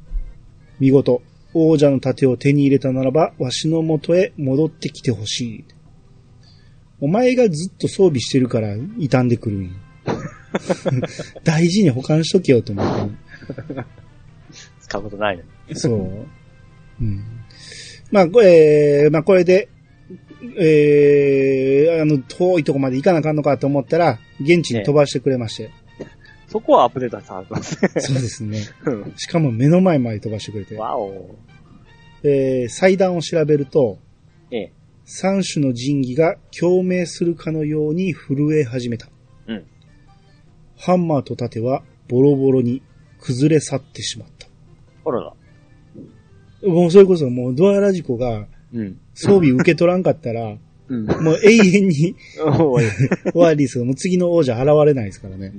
[0.80, 1.22] 見事、
[1.54, 5.66] 王者の盾を手に入れたならば、わしの元へ戻ってきてほしい。
[7.00, 9.70] お前がずっと装備してるから傷んでくるんよ
[11.44, 13.16] 大事に保管しとけよと思って。
[14.82, 15.76] 使うことないのに。
[15.76, 16.26] そう。
[17.02, 17.24] うん。
[18.12, 19.70] まあ、これ、まあ、これで、
[20.58, 25.72] えー、あの、遠いとこまで行かなあかんのかと思ったら、現地に飛ばしてくれまして。
[26.48, 27.90] そこはアップデートされてますね。
[27.98, 28.64] そうですね。
[28.86, 30.78] うんしかも目の前まで飛ばしてくれて。
[30.78, 31.36] わお。
[32.24, 34.00] えー、祭壇を調べると、
[34.52, 34.74] ええ。
[35.04, 39.08] 三種の神器が共鳴するかのように震え始めた。
[39.48, 39.66] うん。
[40.78, 42.82] ハンマーと盾はボロボロに
[43.20, 44.48] 崩れ去ってしまった。
[45.06, 45.34] あらら。
[46.64, 49.00] もうそれこそもうドアラジコがうん。
[49.16, 51.06] 装備受け取らんかったら、うん。
[51.06, 52.84] もう永遠に終
[53.34, 53.86] わりですよ。
[53.86, 55.54] もう次の王者現れないですからね。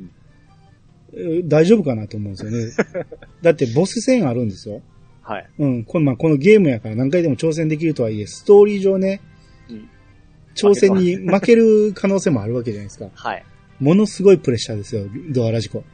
[1.15, 3.07] えー大丈夫かなと思うんですよね。
[3.43, 4.83] だってボス戦あるんですよ。
[5.23, 5.47] はい。
[5.59, 5.85] うん。
[5.85, 9.21] この、まあ、このゲームやから何回でも挑戦できるとはいえ、ストーリー上ね、
[9.71, 9.89] うん
[10.57, 13.11] 挑戦に負ける可能性もあるわけじゃないですか。
[13.15, 13.45] はい。
[13.79, 15.85] ものすごいプレッシャーですよ、ドアラジコ。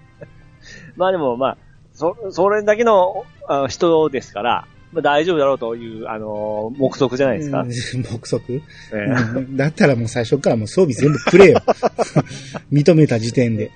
[0.97, 1.59] まあでもまあ、
[1.93, 7.61] そ、それだけのあ人ですから、まあ大丈夫だろうという、あのー目測じゃないですか。
[7.63, 7.69] うん
[8.03, 8.61] 目測、え
[8.93, 8.97] え
[9.37, 11.63] うん だったらもう最初からもう装備全部くれよ。
[12.73, 13.71] 認めた時点で。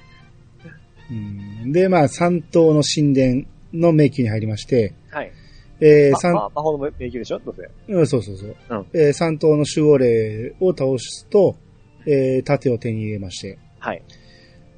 [1.10, 1.14] う
[1.68, 5.32] んで、まあ、三島の神殿の迷宮に入りまして、はい。
[5.80, 7.38] えー、三まま魔法の迷宮でしょ？
[7.40, 7.92] どうせ。
[7.92, 8.56] うん、そうそうそう。
[8.70, 11.56] うんえー三頭の守護霊を倒すと、
[12.06, 14.02] えー盾を手に入れまして、はい。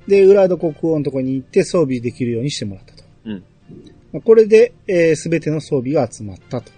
[0.07, 3.05] で、ウラード国王のところに行って装備できるようにしてもらったと。
[3.27, 3.45] うん。
[4.13, 4.73] まあこれで、
[5.17, 6.73] す、べ、ての装備が集まったと。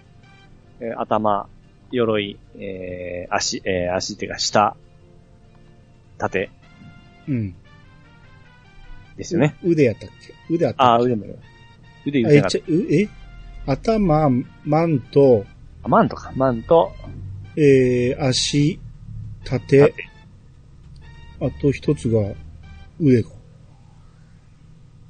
[0.79, 1.47] えー頭、
[1.91, 4.75] 鎧、えー足、えー足っていうか下、
[6.17, 6.49] 盾
[7.27, 7.55] うん。
[9.17, 9.55] ですよね。
[9.63, 10.33] う腕やったっけ？
[10.53, 11.25] 腕あったああ、っけ腕も。
[12.05, 13.09] 腕あ、言ってええ？
[13.65, 14.29] 頭、
[14.65, 15.45] マント、
[15.83, 15.87] た。
[15.87, 16.31] あマントか。
[16.35, 16.91] マント、
[17.55, 18.79] えー、足、
[19.43, 19.93] 盾、盾
[21.39, 22.33] あと一つが
[22.99, 23.29] 腕か。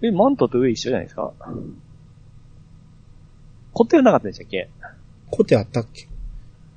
[0.04, 1.34] え、マントと上一緒じゃないですか？
[3.74, 4.70] コテはなかったでしたっけ？
[5.30, 6.08] コテあったっけ？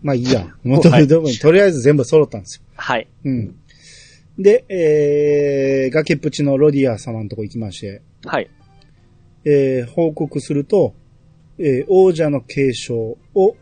[0.02, 0.46] まあいいや。
[0.62, 2.62] もうとはいととりあえず全部揃ったんですよ。
[2.76, 3.08] はい。
[3.24, 3.56] うん。
[4.38, 8.50] で、えー、崖っぷちのロディア様のとこ行きまして、はい。
[9.44, 10.94] えー、報告すると、
[11.58, 13.56] えー、王者の継承を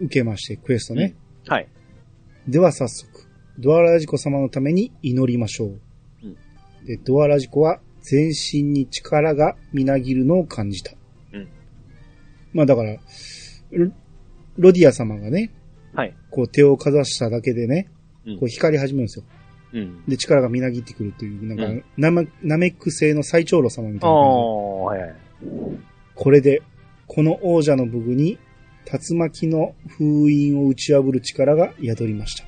[0.00, 1.14] 受けまして、クエストね。
[1.46, 1.68] はい。
[2.48, 3.26] では早速、
[3.58, 5.68] ドアラジコ様のために祈りましょう。
[6.24, 6.36] うん
[6.86, 10.92] で、ドアラジコは全身に力がみなぎるのを感じた。
[12.52, 12.96] うんまあだから、
[13.70, 13.90] ロ
[14.58, 15.52] ロディア様がね、
[15.94, 16.14] はい。
[16.30, 17.88] こう手をかざしただけでね、
[18.26, 19.24] うんこう光り始めるんですよ。
[19.72, 20.04] うん。
[20.06, 25.14] で、力がみなぎってくるという、なんか、うんナメナメック星の最長老様みあたいなはいはい。
[26.14, 26.62] これで、
[27.06, 28.38] この王者の武具に、
[28.86, 32.44] 竜巻の封印を打ち破る力が宿りました。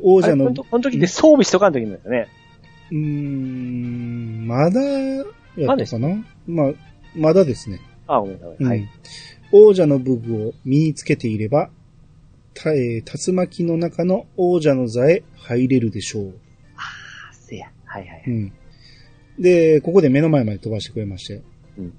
[0.00, 2.28] 王者の、この時で装備しとかんといけないんですよね。
[2.92, 6.24] ーん、まだ、やったかな？
[6.46, 6.72] まあ、
[7.18, 7.80] まだですね。
[8.06, 8.56] あ、ごめんなさい。
[8.58, 8.88] うんはい。
[9.50, 11.70] 王者の武具を身につけていれば、
[12.54, 16.34] たえー竜巻の中の王者の座へ入れるでしょう。
[16.76, 17.70] あせや。
[17.84, 18.24] はいはい。
[18.26, 18.52] うん。
[19.38, 21.42] で、ここで目の前まで飛ばしてくれまして。
[21.78, 21.92] うん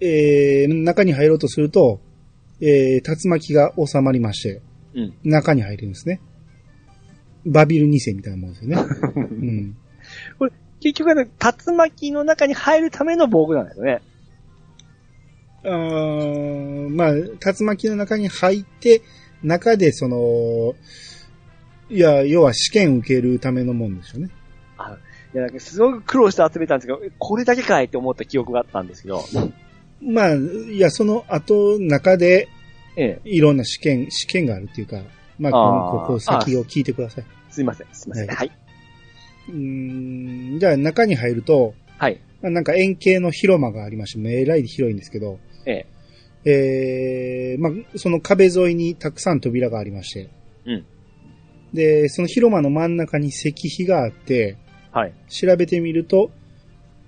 [0.00, 2.00] えー、中に入ろうとすると、
[2.60, 4.60] えー、竜巻が収まりまして、
[4.94, 5.14] うん。
[5.22, 6.20] 中に入るんですね。
[7.46, 8.76] バビル2世みたいなもんですよね。
[9.14, 9.76] うん。
[10.80, 14.00] 結局あの、竜巻の中に入るための防具なんですよね。
[15.64, 19.02] あーまあ、竜巻の中に入って、
[19.42, 20.74] 中でその、
[21.90, 24.30] いや、要は試験受けるためのもんでしょうね。
[24.78, 24.96] あ
[25.34, 29.24] いや、なんかすごく苦労して集めたんですけど、えこれだけかいって思った記憶があったんですけど。
[30.02, 32.48] まあ、いや、その後、中で、
[32.96, 33.20] ええ。
[33.24, 35.02] いろんな試験、試験があるっていうか、
[35.38, 37.24] まあ、あーここ先を聞いてください。
[37.50, 38.28] すいません、すいません。
[38.28, 38.50] ははい。
[39.48, 42.20] うーん、じゃあ中に入ると、はい。
[42.42, 45.86] まあなんか円形の広間がありまして、えらい広いんですけど、え
[46.44, 47.52] え。
[47.54, 50.30] えー、まあ、その壁沿いにたくさん扉がありまして、
[50.66, 50.86] うん。
[51.72, 54.58] で、その広間の真ん中に石碑があって、
[54.90, 55.14] はい。
[55.28, 56.30] 調べてみると、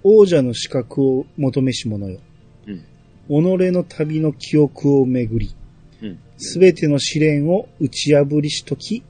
[0.02, 2.20] 王者の資格を求めし者よ。
[2.66, 2.78] うん。
[2.78, 5.54] 己の旅の記憶をめぐり、
[6.02, 6.18] うん。
[6.36, 9.02] すべての試練を打ち破りしとき、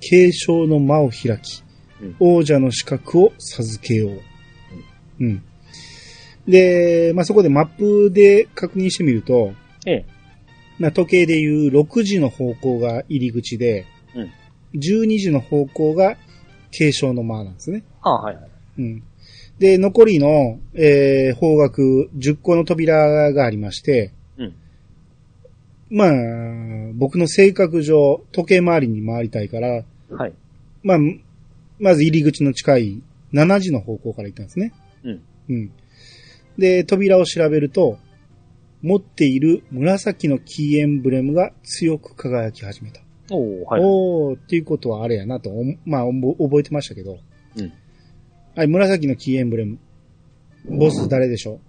[0.00, 1.62] 継承の間を開き、
[2.00, 4.20] うん王者の資格を授けよう。
[5.20, 5.42] うん。
[6.46, 9.52] で、まあ、そこでマップで確認してみると、
[9.86, 10.04] ええ。
[10.78, 14.30] まあ、時計でいう6時の方向が入り口で、うん
[14.74, 16.16] 12時の方向が
[16.70, 17.84] 継承の間なんですね。
[18.00, 18.50] あはいはい。
[18.78, 19.02] うん。
[19.58, 21.82] で、残りの、えー、方角
[22.16, 24.54] 10個の扉がありまして、うん。
[25.90, 26.10] まあ、
[26.94, 30.32] 僕の性格上、時計回りに回りたいから、はい。
[30.82, 30.98] まあ、
[31.78, 33.02] まず入り口の近い
[33.32, 34.72] 7時の方向から行ったんですね。
[35.04, 35.22] うん。
[35.50, 35.72] うん。
[36.58, 37.98] で、扉を調べると、
[38.82, 43.00] 持っている紫のキーエンブレムが強く輝き始めた。
[43.30, 43.80] おーはい。
[43.82, 47.18] おー、っていうことはあれやなと、おまあ、覚えてましたけど。
[47.56, 47.72] うん。
[48.56, 49.78] はい、紫のキーエンブレム。
[50.68, 51.60] ボス誰でしょ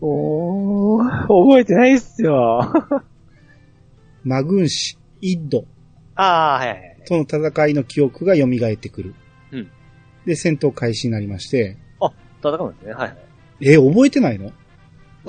[0.00, 2.72] おー、覚えてないっすよ。
[2.90, 5.64] うマグンシ、イッド
[6.14, 6.96] ああ、はいはいはい。
[7.06, 9.14] との戦いの記憶が蘇ってくる。
[9.52, 9.70] うん。
[10.26, 12.12] で、戦闘開始になりまして、あ、
[12.42, 12.92] 戦うんですね。
[12.92, 13.27] はいはい。
[13.60, 14.52] え、覚えてないの？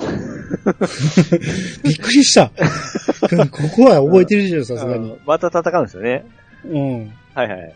[1.84, 2.50] びっくりした。
[2.50, 5.16] ここは覚えてるでしょ、さすがにあ。
[5.26, 6.24] また戦うんですよね。
[6.64, 7.12] うん。
[7.34, 7.74] はいはい。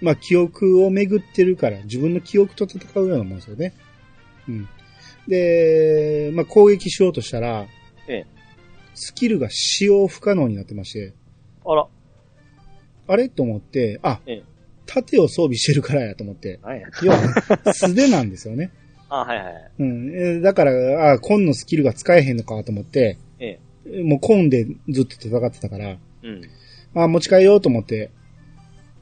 [0.00, 3.72] まあ、記憶を巡ってるから、自分の記憶と戦うようなもんですよね。
[4.48, 4.68] うん。
[5.26, 7.66] で、まあ、攻撃しようとしたら、
[8.08, 8.26] ええ。
[8.94, 11.14] スキルが使用不可能になってまして、
[11.64, 11.86] あら。
[13.08, 13.28] あれ？
[13.28, 14.42] と思って、あ、ええ
[14.90, 16.82] 盾を装備してるからやと思って、はい。
[17.02, 18.70] 要は、素手なんですよね。
[19.10, 19.70] あはいはい。
[19.78, 20.10] うん。
[20.14, 23.58] えーだから、あ、コンのスキルが使えへんのかと思って、え
[24.02, 26.42] もうコンでずっと戦ってたから、うん。
[26.94, 28.10] あ、持ち帰ようと思って、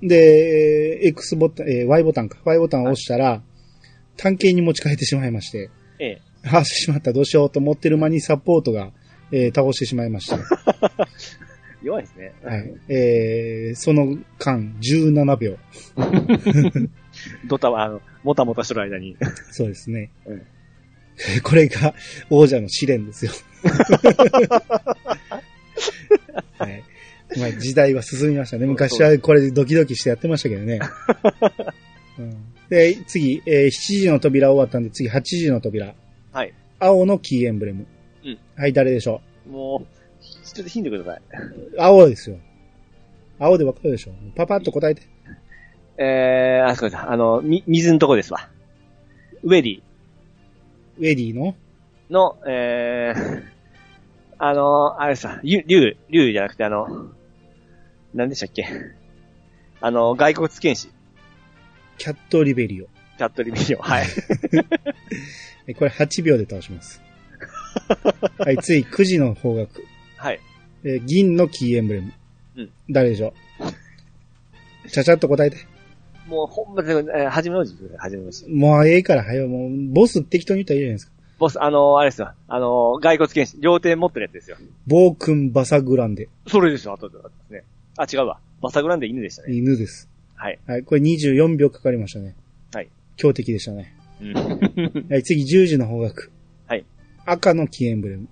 [0.03, 2.39] で、X ボタン、えー Y ボタンか。
[2.45, 3.43] Y ボタンを押したら、
[4.17, 6.21] 単形に持ち帰ってしまいまして、ええ。
[6.53, 8.93] あ、しまった、どうしようと思ってる間にサポートが、
[9.33, 10.39] えー倒してしまいました。
[11.83, 12.33] 弱いですね。
[12.43, 12.75] はい。
[12.89, 15.57] えー、その間、17秒。
[17.49, 19.17] ドタは、あの、もたもたしてる間に。
[19.53, 20.11] そうですね。
[20.27, 20.43] うん
[21.43, 21.95] これが
[22.31, 23.33] 王者の試練ですよ。
[26.59, 26.85] はい。
[27.39, 28.67] まあ、時代は進みましたね。
[28.67, 30.79] 昔はこれでドキドキしてやってましたけどね。
[32.19, 32.37] うん、
[32.69, 35.95] で、次、えー7時の扉終わったんで、次8時の扉。
[36.33, 36.53] はい。
[36.79, 37.87] 青のキーエンブレム。
[38.25, 39.96] うんはい、誰でしょもう、
[40.57, 41.23] ちょっとヒントください。
[41.77, 42.39] う青ですよ。
[43.39, 45.03] 青でわかるでしょパパッと答えて。
[45.99, 48.49] えー、あ、そうだ、あの、み、水のとこですわ。
[49.43, 49.83] ウェディ
[50.99, 51.55] ウェディの？
[52.09, 53.43] の、えー、
[54.39, 57.11] あの、あれさ、竜、竜、竜じゃなくてあの、
[58.15, 58.67] 何でしたっけ？
[59.83, 60.89] あの、外国剣士。
[61.99, 62.87] キャットリベリオ。
[63.19, 63.83] チャットリビデオ。
[63.83, 64.07] はい。
[65.69, 67.03] えこれ8秒で倒します。
[68.39, 69.69] はい、次、9時の方角。
[70.17, 70.41] はい。
[70.85, 72.13] えー銀のキーエンブレム。
[72.57, 73.35] うん誰でしょ
[74.87, 74.91] う？
[74.91, 75.59] ちゃちゃっと答えて。
[76.29, 78.49] もう、ほんまで、えー、はじめの字はじめの字。
[78.49, 81.13] もうええから、はよ、もう、ボス適当に言ったらいいじゃないですか。
[81.39, 82.33] ボス、あの、あれですよ。
[82.49, 84.57] あの、骸骨剣士、両手持ってるやつですよ。
[84.89, 86.29] 暴君バサグランデ。
[86.49, 87.19] それですよ、あとで
[87.51, 87.63] ね。
[87.97, 88.41] あ、違うわ。
[88.61, 89.55] バサグランデ犬でしたね。
[89.55, 90.09] 犬です。
[90.35, 90.59] はい。
[90.67, 92.35] はい、これ24秒かかりましたね。
[92.73, 92.89] はい。
[93.17, 93.95] 強敵でしたね。
[94.21, 94.33] うん。
[95.11, 96.29] はい、次、10時の方角。
[96.67, 96.85] はい。
[97.25, 98.29] 赤のキーエンブレム。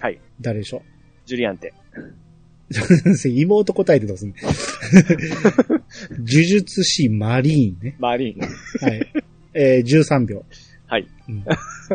[0.00, 0.20] はい。
[0.40, 0.82] 誰でしょ
[1.28, 1.74] ジュリアンテ。
[2.70, 4.34] う 妹答えてどうすんね
[6.18, 7.96] 呪術師マリーンね。
[7.98, 8.40] マリーン。
[8.90, 9.12] はい。
[9.54, 10.44] えー、13秒。
[10.86, 11.06] はい。
[11.28, 11.44] うん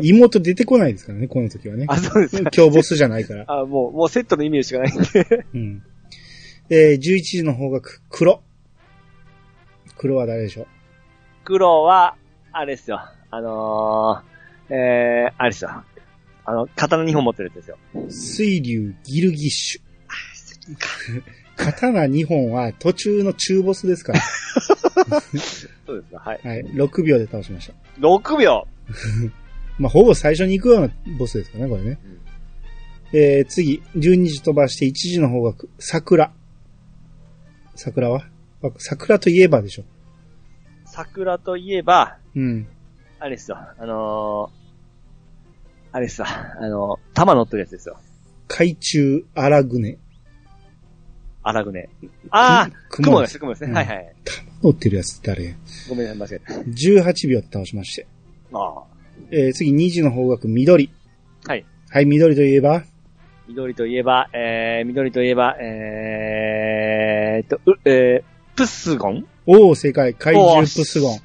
[0.01, 1.85] 妹出てこないですからね、この時はね。
[1.87, 2.41] あ、そうです。
[2.41, 3.45] 今日ボスじゃないから。
[3.51, 5.45] あ、もう、もうセットのイメージしかないんで。
[5.53, 5.83] うん。
[6.69, 8.41] えー、11時の方角、黒。
[9.97, 10.67] 黒は誰でしょう？
[11.43, 12.15] 黒は、
[12.51, 12.99] あれですよ。
[13.31, 15.83] あのー、えー、あれですよ。
[16.45, 17.77] あの、刀2本持ってるやつですよ。
[18.09, 19.81] 水流ギルギッシュ。
[21.55, 24.19] 刀2本は途中の中ボスですから。
[25.85, 26.19] そうですか。
[26.19, 26.39] はい。
[26.43, 26.65] はい。
[26.65, 27.73] 6秒で倒しました。
[27.99, 28.67] 6秒
[29.79, 31.99] まあ、ほぼ最初に行くようなボスですからね、これね。
[33.13, 36.31] えー、次、12時飛ばして1時の方角、桜。
[37.75, 38.27] 桜は？
[38.63, 39.83] あ桜といえばでしょ。
[40.85, 42.67] 桜といえば、うん。
[43.19, 43.57] あれですよ。
[43.57, 44.62] あのー、
[45.93, 46.27] あれですよ。
[46.27, 47.97] あのー、玉乗ってるやつですよ。
[48.47, 49.97] 海中荒船。
[51.43, 51.89] 荒船。
[52.31, 53.69] ああく雲です、雲ですね。
[53.69, 54.15] うんはいはい。
[54.63, 55.55] 乗ってるやつって誰？
[55.87, 58.07] ごめんなさい、間違え ?18 秒で倒しまして。
[58.51, 58.57] た。
[58.57, 58.83] あ
[59.29, 60.89] えー、次2時の方角、緑。
[61.45, 61.49] あ。
[61.49, 61.65] はい。
[61.89, 62.83] はい、緑といえば、
[63.47, 69.27] 緑といえば、えー、緑といえば、えーっと、う、えー、プッスゴン？
[69.45, 70.15] おお、正解。
[70.15, 71.19] 怪獣プスゴン。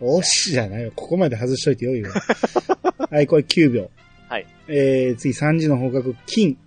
[0.00, 0.92] おしじゃないよ。
[0.94, 2.12] ここまで外しといてよいよ。
[3.10, 3.90] はい、これ9秒。
[4.28, 4.46] はい。
[4.68, 6.58] えー、次3時の方角、金。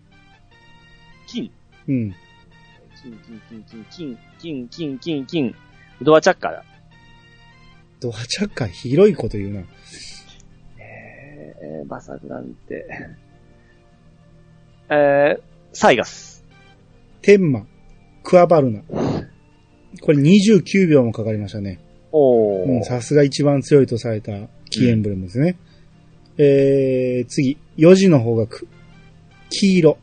[1.28, 1.52] 金。
[1.88, 2.16] うん。
[3.02, 5.56] 金、金、金、金、金、金、金、金、金。
[6.02, 6.66] ドアチャッカーだ。
[8.00, 9.64] ドアチャッカー広いこと言うな。
[11.62, 12.88] えー、バサグなんて。
[14.90, 15.42] えー、
[15.74, 16.46] サイガス。
[17.22, 17.68] 天魔、
[18.24, 18.82] クワバルナ。
[20.02, 21.80] これ29秒もかかりましたね。
[22.12, 22.78] おー。
[22.78, 24.32] うんさすが一番強いとされた
[24.70, 25.58] キーエンブレムですね。
[26.38, 28.68] えー、次、4時の方角。
[29.50, 29.98] 黄色。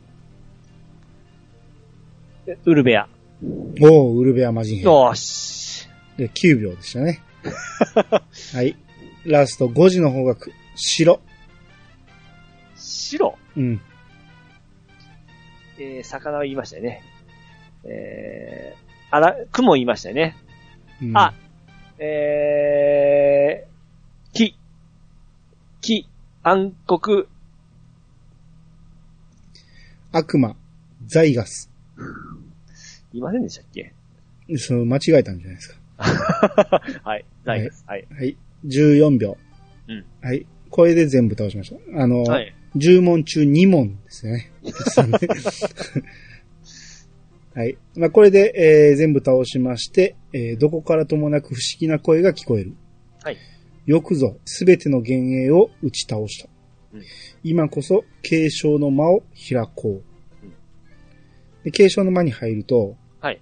[2.64, 3.08] ウルベア。
[3.80, 4.84] おー、ウルベアマジンヘイ。
[4.84, 5.88] よーし。
[6.16, 7.22] で、9秒でしたね。
[8.54, 8.76] はい。
[9.24, 10.52] ラスト5時の方角。
[10.74, 11.20] 白。
[12.76, 13.38] 白？
[13.56, 13.80] うん。
[15.78, 17.02] えー、魚は言いましたよね。
[17.84, 20.36] えー、あら、雲言いましたよね。
[21.02, 21.34] うんあ、
[21.98, 24.56] えー、木。
[25.80, 26.08] 木、
[26.42, 27.26] 暗黒、
[30.12, 30.56] 悪魔。
[31.06, 31.70] ザイガス。
[33.12, 33.92] 言いませんでしたっけ？
[34.58, 35.76] その間違えたんじゃないですか。
[37.04, 37.24] はい。
[37.44, 37.84] ないです。
[37.86, 38.06] はい。
[38.10, 38.36] はい。
[38.66, 39.36] 14秒。
[39.88, 40.04] うん。
[40.20, 40.46] はい。
[40.70, 42.02] これで全部倒しました。
[42.02, 42.54] あの、はい。
[42.76, 44.50] 10問中2問ですね。
[47.56, 47.78] はい。
[47.96, 52.74] まあ、これで、えー全部倒しまして、えーどこからともなく不思議な声が聞こえる。
[53.22, 53.38] はい。
[53.86, 56.50] よくぞ、すべての幻影を打ち倒した。
[56.92, 57.02] うん
[57.42, 59.92] 今こそ、継承の間を開こう。
[60.44, 60.52] うん
[61.64, 63.40] で継承の間に入ると、はい。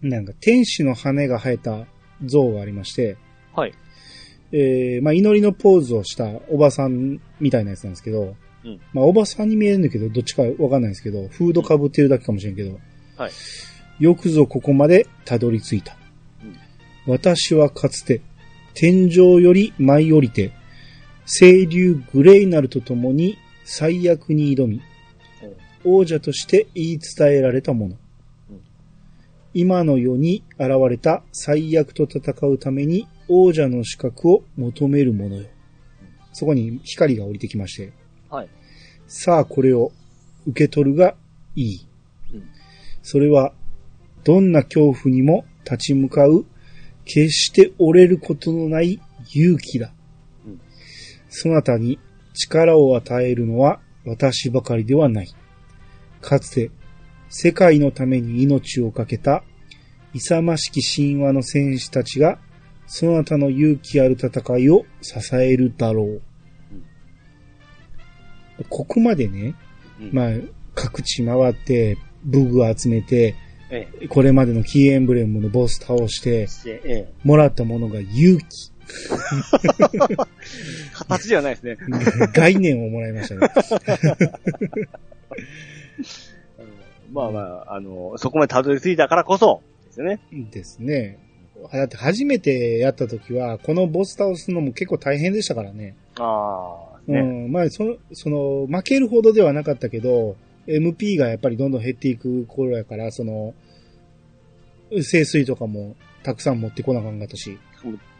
[0.00, 1.86] なんか天使の羽が生えた
[2.24, 3.18] 像がありまして、
[3.54, 3.74] はい。
[4.52, 12.80] えーまあ、祈りのポーズをしたおばさんみたいなやつなんですけど、うんまあ、おばさんに見えるんだけど、どっちかわかんないですけど、フード被ってるだけかもしれんけど、
[13.16, 13.32] はい。
[13.98, 15.96] よくぞここまでたどり着いた。
[16.42, 16.56] うん
[17.06, 18.22] 私はかつて、
[18.72, 20.52] 天井より舞い降りて、
[21.26, 24.80] 清流グレイナルと共に最悪に挑み、
[25.84, 27.96] 王者として言い伝えられたもの。
[28.50, 28.60] うん
[29.56, 35.46] 今の世に現れた最悪と戦うために王者の資格を求めるものよ。
[36.32, 37.92] そこに光が降りてきまして、
[38.28, 38.48] はい。
[39.06, 39.92] さあこれを
[40.46, 41.14] 受け取るが
[41.54, 41.88] いい。
[43.04, 43.52] うんそれは、
[44.24, 46.46] どんな恐怖にも立ち向かう、
[47.04, 48.98] 決して折れることのない
[49.30, 49.92] 勇気だ。
[50.46, 50.60] うん
[51.28, 51.98] そなたに
[52.32, 55.34] 力を与えるのは私ばかりではない。
[56.20, 56.70] かつて、
[57.28, 59.44] 世界のために命を懸けた、
[60.14, 62.38] 勇ましき神話の戦士たちが、
[62.86, 66.22] そなたの勇気ある戦いを支えるだろう。
[68.68, 69.54] ここまでね、
[70.00, 70.30] うんまあ、
[70.74, 73.34] 各地回って、武具集めて、
[73.70, 77.12] えこれまでのキーエンブレムのボス倒してえ。。
[77.24, 78.44] もらったものが勇気、
[80.92, 81.76] 形ではないですね。
[82.34, 83.40] 概念をもらいましたね。
[87.12, 90.20] まあまあ、あの、そこまでたどり着いたからこそ、ですよね。
[90.50, 91.18] ですね。
[91.72, 95.94] だって初めてやった時は、このボス倒すのも結構大変でしたからね。
[96.18, 97.22] ああ、うね。
[97.22, 97.52] ん。
[97.52, 100.36] まあ、その、その、負けるほどではなかったけど、
[100.66, 103.54] MP がやっぱりどんどん減っていく頃やから、その、
[104.90, 107.58] 清水とかもたくさん持ってこなかったし、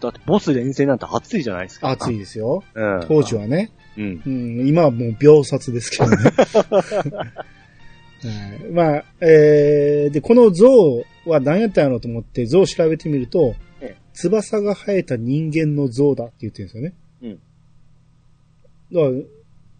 [0.00, 1.90] だってボス連戦なんて熱いじゃないですか。
[1.90, 2.62] 熱いですよ。
[2.74, 3.00] うん。
[3.08, 3.70] 当時はね。
[3.96, 4.22] うん。
[4.26, 6.16] うん、今はもう秒殺ですけどね。
[8.24, 8.30] は
[8.66, 10.68] い、まあ、えー、で、この像
[11.26, 16.94] は何やったんやろうと思って像を調べてみると、ええ翼が生えた人間の像だって言ってるんですよね。
[17.22, 17.40] うん。
[18.92, 19.22] だから、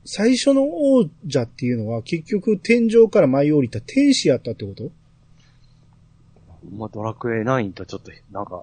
[0.05, 4.91] 最初の王者っていうのは結局天井から舞い降りた天使やったってこと？
[6.73, 8.63] まあ、ドラクエ9とちょっと、なんか、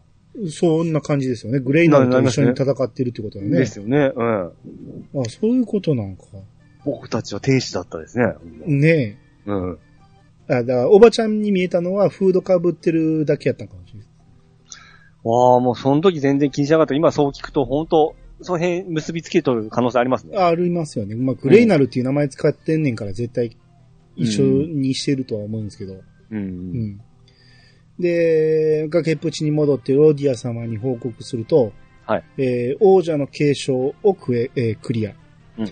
[0.50, 1.60] そんな感じですよね。
[1.60, 3.60] グレイナルと一緒に戦ってるってことだよね。
[3.60, 4.12] ですよね。
[4.16, 4.46] うん。
[5.22, 6.24] あ、そういうことなんか。
[6.84, 8.34] 僕たちは天使だったですね。
[8.66, 9.80] ねうん。
[10.50, 10.56] え。
[10.56, 14.08] あ、だから、おばちゃんに見えたのはフード被ってるだけやったんかもしれない。
[15.24, 16.96] わあ、もうその時全然気にしなかった。
[16.96, 20.38] 今そう聞くと、本当その辺結びつけとる可能性ありますね。
[20.38, 21.16] あありますよね。
[21.16, 23.58] まあ、グレイナルっていう名前使ってんねんから絶対
[24.16, 25.94] 一緒にしてるとは思うんですけど。
[25.94, 26.04] う。
[26.32, 27.02] うんん。
[28.00, 31.72] で、崖っぷちに戻ってローディア様に報告すると、
[32.06, 32.24] はい。
[32.38, 35.14] えー王者の継承をクエ、えークリア。
[35.58, 35.72] うん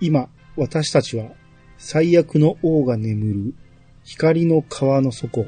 [0.00, 1.26] 今、私たちは
[1.76, 3.54] 最悪の王が眠る
[4.04, 5.44] 光の川の底、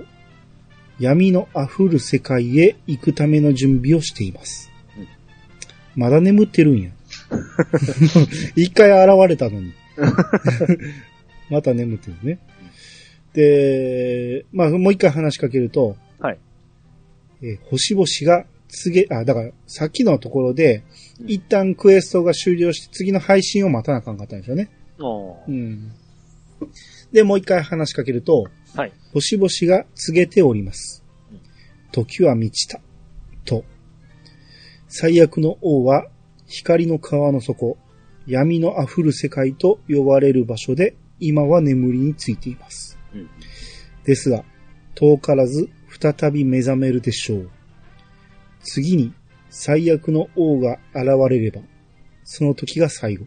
[0.99, 4.70] 闇の溢る世界へ行くための準備をしています。
[6.05, 6.91] うんまだ眠ってるんや。
[8.57, 9.73] 一回現れたのに。
[11.51, 12.39] また眠ってるね。
[13.35, 16.39] で、まあ、もう一回話しかけると、はい。
[17.43, 20.83] えー星々が告げ、あ、だから、さっきのところで、
[21.21, 24.71] うん一旦クエストが終了して次の配信を待たなあかんかったんですよね。
[24.99, 25.93] おーうん。
[27.13, 28.93] で、もう一回話しかけると、はい。
[29.13, 31.41] 星々が告げておりますうん。
[31.93, 32.81] 時は満ちた。
[33.45, 33.65] と。
[34.93, 36.09] 最悪の王は、
[36.49, 37.79] 光の川の底、
[38.27, 42.99] 闇の溢る世界と呼ばれる場所で、今は眠りについています。
[43.15, 43.31] うん。
[44.03, 44.45] ですが、
[44.97, 47.51] 遠からず再び目覚めるでしょう。
[48.65, 49.15] 次に
[49.49, 51.61] 最悪の王が現れれば、
[52.25, 53.27] その時が最後。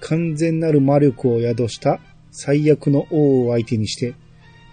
[0.00, 4.14] 完全なる魔力を宿した最悪の王を相手にして、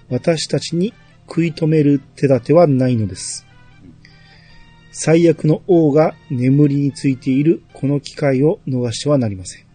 [0.10, 0.94] 私たちに
[1.30, 3.48] 食い止める手立てはないのです。
[4.92, 9.66] 最悪の王が眠りについているこの機会を逃してはなりません。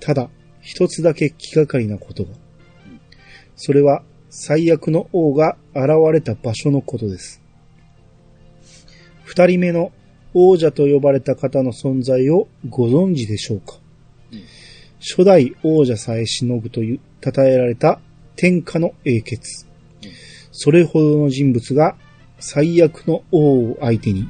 [0.00, 0.30] ただ、
[0.60, 2.30] 一つだけ気がかりなことが。
[3.56, 7.42] それは最悪の王が現れた場所のことです。
[9.24, 9.92] 二人目の
[10.32, 13.76] 王者と呼ばれた方の存在をご存知でしょうか、
[14.32, 14.42] うん
[15.00, 18.00] 初代王者さえしのぐという、称えられた
[18.36, 19.66] 天下の英傑。
[20.52, 21.96] それほどの人物が
[22.40, 24.28] 最悪の王を相手に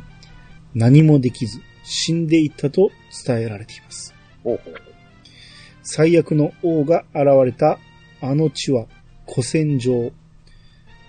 [0.75, 2.91] 何もできず死んでいったと
[3.27, 4.15] 伝えられています。
[5.83, 7.79] 最悪の王が現れた
[8.21, 8.87] あの地は
[9.27, 10.13] 古戦場。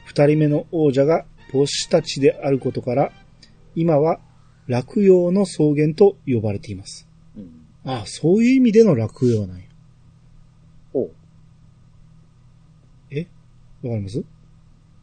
[0.05, 3.11] 二人目の王者が母子たちであることから、
[3.75, 4.19] 今は
[4.67, 7.07] 落葉の草原と呼ばれています。
[7.37, 7.65] うん。
[7.85, 9.63] ああ、そういう意味での落葉なんや。
[10.93, 11.11] おう
[13.83, 14.23] わかります？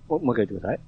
[0.08, 0.80] おもう一回言ってください。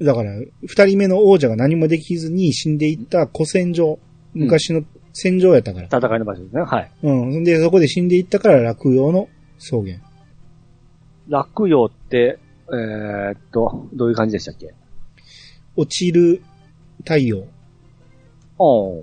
[0.00, 0.32] だから、
[0.66, 3.98] 二人目の王者が何もできずに死んでいった古戦場。
[4.32, 5.86] 昔の戦場やったから。
[5.86, 6.62] 戦いの場所ですね。
[6.62, 6.90] はい。
[7.02, 7.44] うん。
[7.44, 9.28] で、そこで死んでいったから落葉の
[9.58, 9.96] 草原。
[11.28, 12.38] 落葉って、
[12.68, 14.72] えー、っと、どういう感じでしたっけ？
[15.76, 16.42] 落ちる
[16.98, 17.44] 太陽。
[18.58, 19.02] おー。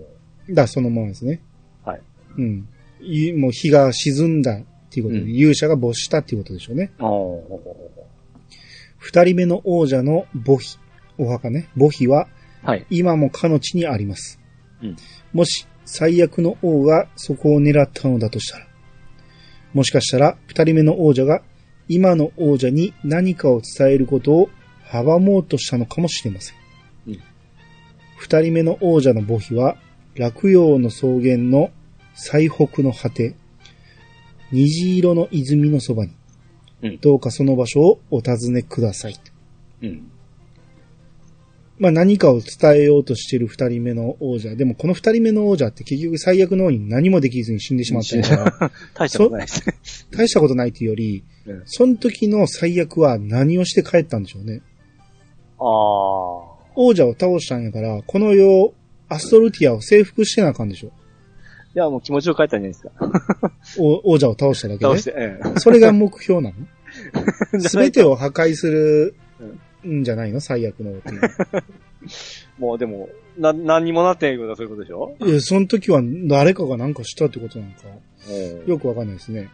[0.50, 1.42] だ、そのままですね。
[1.84, 2.02] はい。
[2.38, 2.68] うん。
[3.02, 6.92] いもう日が沈んだっていうことで、うん勇者が没したっていうことでしょうね。
[7.00, 7.42] おー。
[8.98, 10.80] 二人目の王者の墓碑。
[11.18, 11.70] お墓ね。
[11.76, 12.28] 墓碑は
[12.64, 12.86] はい。
[12.90, 14.40] 今もかの地にあります。
[14.82, 14.96] うん
[15.34, 18.68] もし最悪の王がそこを狙ったのだとしたら、
[19.74, 21.42] もしかしたら二人目の王者が
[21.88, 24.50] 今の王者に何かを伝えることを
[24.86, 26.58] 阻もうとしたのかもしれません。
[27.08, 27.22] うん
[28.18, 29.78] 二人目の王者の墓碑は
[30.16, 31.70] 落葉の草原の
[32.16, 33.36] 最北の果て、
[34.52, 36.12] 虹色の泉のそばに、
[36.82, 39.16] うんどうかその場所をお尋ねください。
[39.84, 40.12] うん。
[41.80, 44.56] まあ何かを伝えようとしている二人目の王者。
[44.56, 49.76] でもこの二人目の王者って結局最悪の王に何もできずに死んでしまったから、大したことないですね。
[50.12, 54.62] 大したことないっていうより、うんその時の最悪は何をして帰ったんでしょうね。
[55.60, 56.58] あー。
[56.76, 58.74] 王者を倒したんやから、この世、
[59.10, 60.88] アストルティアを征服してなあかんでしょ。
[60.88, 60.92] い
[61.80, 62.92] や、もう気持ちよく帰ったんじゃないですか。
[63.80, 64.86] お王者を倒しただけで。
[64.86, 66.56] 倒して、えそれが目標なの？
[67.54, 67.60] え。
[67.60, 69.16] すべてを破壊する
[69.88, 70.40] んじゃないの？
[70.42, 70.94] 最悪の。
[72.58, 75.16] もうでも、な、何にもなってないことはそういうことでしょ？
[75.26, 77.78] いやその時は誰かが何かしたってことなんか、
[78.30, 79.50] うんよくわかんないですね。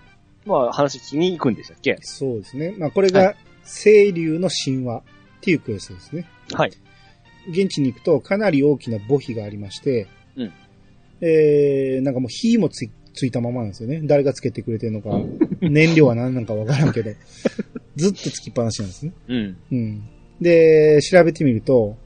[0.46, 1.98] まあ、話聞きに行くんでしたっけ？
[2.02, 2.76] そうですね。
[2.78, 5.04] まあこれはが、清流の神話っ
[5.42, 6.26] ていうクエストですね。
[6.54, 6.72] はい。
[7.50, 10.08] 現地に行くとかなり大きな墓碑がありまして、
[10.38, 10.52] うん
[11.22, 14.02] えー、なんかもう火もついついたままなんですよね。
[14.04, 15.10] 誰がつけてくれてるのか、
[15.62, 17.12] 燃料は何なんかわからんけど、
[17.96, 19.12] ずっとつきっぱなしなんですね。
[19.28, 19.58] うん。
[19.72, 20.04] うん。
[20.42, 21.98] で、調べてみると、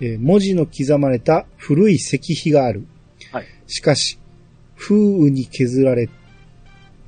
[0.00, 2.86] えー文字の刻まれた古い石碑がある。
[3.30, 4.18] はいしかし、
[4.76, 6.08] 風雨に削られ、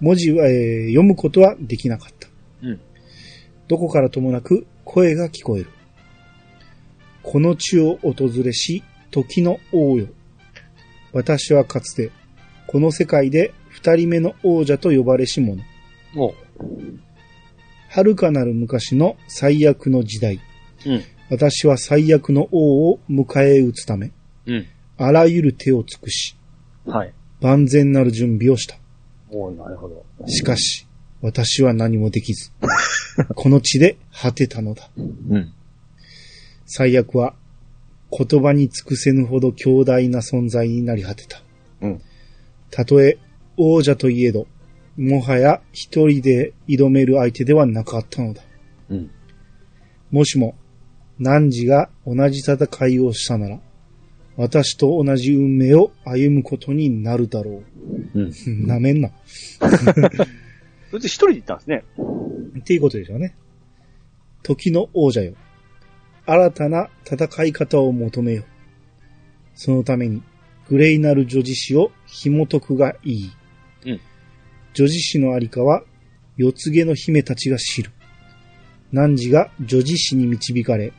[0.00, 2.28] 文字は、えー読むことはできなかった。
[2.62, 2.80] うん
[3.68, 5.70] どこからともなく声が聞こえる。
[7.22, 10.06] この地を訪れし、時の王よ。
[11.12, 12.12] 私はかつて、
[12.68, 15.64] この世界で二人目の王者と呼ばれし者。
[17.96, 20.40] 遥かなる昔の最悪の時代。
[20.84, 21.02] うん。
[21.30, 24.12] 私は最悪の王を迎え撃つため、
[24.46, 24.66] うん。
[24.98, 26.36] あらゆる手を尽くし、
[26.84, 27.14] はい。
[27.40, 28.76] 万全なる準備をした。
[29.30, 30.04] おうなるほど。
[30.26, 30.86] しかし、
[31.22, 32.52] 私は何もできず、
[33.34, 34.90] この地で果てたのだ。
[34.96, 35.52] うん。
[36.66, 37.34] 最悪は、
[38.10, 41.42] 言葉に尽くせぬほど強大な存在になり果てた。
[41.80, 42.00] うん。
[42.70, 43.18] たとえ
[43.56, 44.46] 王者といえど、
[44.96, 48.42] もはや一人で挑める相手ではなかったのだ。
[48.88, 49.10] うん。
[50.10, 50.56] もしも、
[51.18, 53.60] 汝が同じ戦いをしたなら、
[54.36, 57.62] 私と同じ運命を歩むことになるだろ
[58.14, 58.22] うん。
[58.24, 58.32] う。
[58.66, 59.10] なめんな。
[60.90, 61.84] それで一人で行ったんですね。
[62.60, 63.34] っていうことでしょうね。
[64.42, 65.34] 時の王者よ。
[66.26, 68.44] 新たな戦い方を求めよ。
[69.54, 70.22] そのために、
[70.68, 73.30] グレイナル女子誌を紐解くがいい。
[74.80, 75.82] うん女子誌のありかは、
[76.36, 77.90] 四つ毛の姫たちが知る。
[78.92, 80.92] 汝が女子誌に導かれ、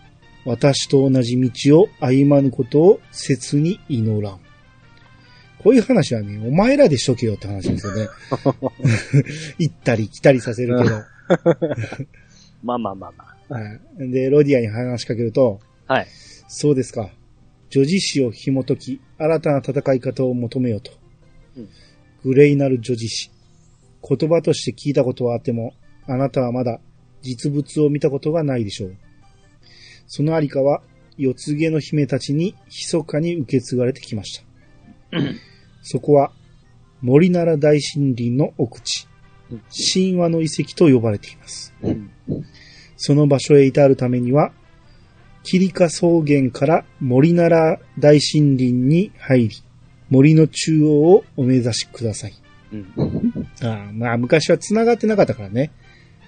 [0.46, 4.40] 私と同じ道を歩まぬことを切に祈らん。
[5.60, 8.08] こういう話はね、お前らでしとけよって話ですよね。
[9.60, 11.04] 行ったり来たりさせるけど。
[12.64, 13.54] まあまあまあまあ。
[13.54, 14.12] はい。
[14.12, 16.08] で、ロディアに話しかけると、はい。
[16.48, 17.12] そうですか。
[17.70, 20.92] 女児史を紐解き、新たな戦い方を求めようと。
[21.58, 21.70] うん
[22.24, 23.32] グレイなる女児史。
[24.08, 25.74] 言葉として聞いたことはあっても、
[26.06, 26.80] あなたはまだ
[27.22, 28.96] 実物を見たことがないでしょう。
[30.08, 30.82] そのありかは、
[31.18, 34.40] 四つ毛の姫たちに密かに受け継がれてきまし
[35.12, 35.20] た。
[35.82, 36.32] そこは、
[37.02, 39.08] 森奈良大森林の奥地、
[39.94, 41.74] 神話の遺跡と呼ばれています。
[41.82, 42.10] うん。
[42.96, 44.52] その場所へ至るためには、
[45.44, 49.56] キリカ草原から森奈良大森林に入り、
[50.10, 52.34] 森の中央をお目指しください。
[53.62, 53.68] うん。
[53.68, 55.72] ああまあ、昔は繋がってなかったからね。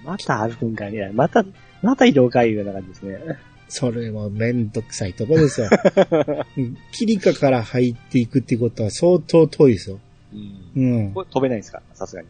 [0.04, 1.44] また歩くんかいや、また、
[1.82, 3.18] また移動会いうような感じですね。
[3.68, 5.68] それもめんどくさいとこですよ。
[6.58, 10.00] うんキリカから入っていくってことは相当遠いですよ。
[10.32, 10.36] う
[10.80, 10.82] ん。
[10.82, 11.12] うん。
[11.12, 11.80] これ飛べないんですか？
[11.94, 12.28] さすがに。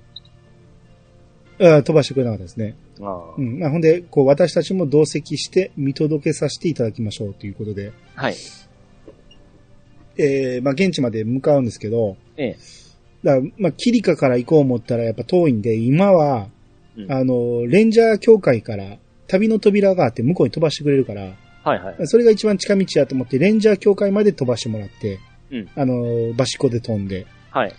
[1.62, 2.74] ああ飛ばしてくれなかったですね。
[3.00, 3.58] ああうん。
[3.58, 8.34] まあ、ほんで、こう、私たちも同席して見届けさせていただきましょうということで、はい。
[10.18, 12.56] えー、まあ、現地まで向かうんですけど、ええ。
[13.22, 16.48] だまあ、キリカから行こう思ったらやっぱ遠いんで、今は、
[16.96, 21.96] うんあの、レンジャー協会から旅の扉があって向こうに飛ばしてくれるから、はいはい。
[22.06, 27.74] それが一番近道やと思って、レンジャー協会まで飛ばしてもらって、うんあの、バシコで飛んで、はい。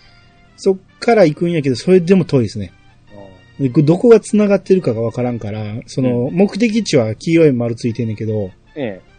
[0.56, 2.72] そっから行くんやけど、それでも遠いですね。
[3.10, 9.12] あどこが繋がってるかがわからんから、その、目的地は黄色い丸ついてんねんけど、あええ。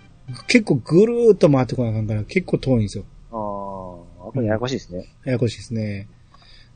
[0.48, 3.06] 結構ぐるーっと回ってこなあかんから、結構遠いんですよ。
[4.42, 5.08] ややこしいですね。
[5.26, 6.08] ややこしいですね。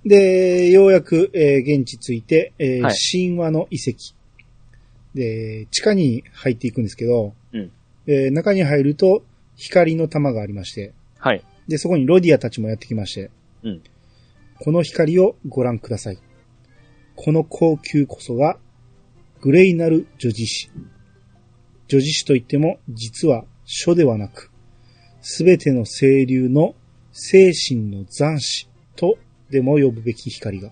[0.05, 4.15] で、ようやく、えー現地着いて、えーはい神話の遺跡。
[5.13, 7.71] で、地下に入っていくんですけど、うん
[8.05, 9.23] えー中に入ると、
[9.55, 11.43] 光の玉がありまして、はい。
[11.67, 13.31] で、そこにロディアたちもやってきまして、
[13.63, 13.81] うん
[14.59, 16.17] この光をご覧ください。
[17.15, 18.57] この光球こそが、
[19.41, 20.71] グレイナル女児史。
[21.87, 24.51] 女児史といっても、実は書ではなく、
[25.21, 26.73] すべての清流の
[27.19, 29.17] 精神の残死と
[29.49, 30.69] でも呼ぶべき光が、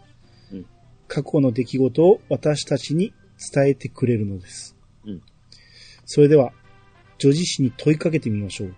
[0.54, 0.66] うん
[1.08, 3.14] 過去の出来事を私たちに
[3.54, 4.76] 伝えてくれるのです。
[5.06, 5.22] うん
[6.06, 6.52] それでは、
[7.18, 8.76] 女児史に問いかけてみましょう。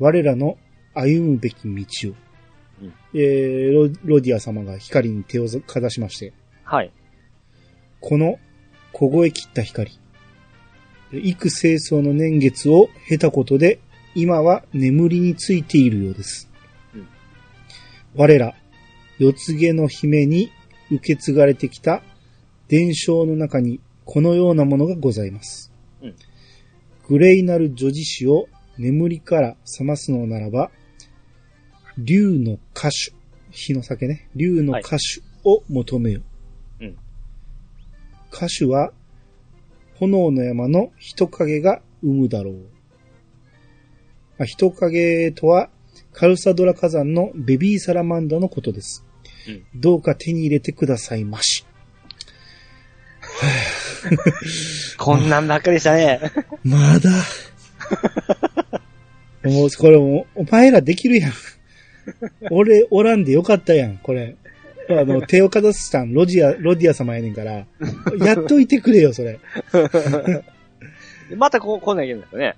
[0.00, 0.58] 我らの
[0.94, 2.14] 歩むべき道を。
[2.82, 6.32] うんえーロロディア様が光に手をかざしまして、
[6.64, 6.90] はい。
[8.00, 8.38] この
[8.92, 9.92] 凍え切った光、
[11.12, 13.78] 幾清掃の年月を経たことで、
[14.16, 16.50] 今は眠りについているようです。
[18.14, 18.54] うん我ら、
[19.18, 20.50] 四つ毛の姫に
[20.90, 22.02] 受け継がれてきた
[22.68, 25.72] 伝承の中にこのようなものがございます。
[26.02, 26.14] うん
[27.06, 28.46] グレイなる女児史を
[28.78, 30.70] 眠りから覚ますのならば、
[31.98, 33.12] 竜の歌手、
[33.50, 36.22] 日の酒ね、竜の歌手を求めよ。
[36.80, 36.96] うん
[38.32, 38.92] 歌手は、
[39.96, 42.54] 炎の山の人影が生むだろう。
[44.38, 45.68] まあ、人影とは、
[46.14, 49.04] カルサドラ火山のベビーサラマンダのことです。
[49.48, 51.66] うんどうか手に入れてくださいまし。
[54.96, 56.20] こんなんばっかりでしたね。
[56.64, 57.10] まだ。
[59.50, 61.32] もう、これもう、お前らできるやん。
[62.50, 64.36] 俺、おらんでよかったやん、これ。
[64.88, 67.66] あの、手をかざすたん、ロジア、ロディア様やねんから、
[68.24, 69.38] やっといてくれよ、それ。
[71.36, 72.56] またこう、こんなんいんですよね。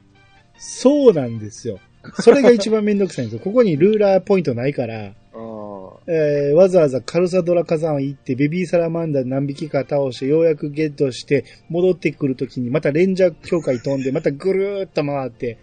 [0.58, 1.80] そうなんですよ。
[2.20, 3.44] それが一番めんどくさいんですよ。
[3.44, 5.14] ここにルーラーポイントないから、う
[6.08, 15.58] えーわざわざカルサドラ火山行って、ベビーサラマンダー何匹か倒して、ようやくゲットして、戻ってくるときに、またレンジャー協会飛んで、またぐるーっと回って、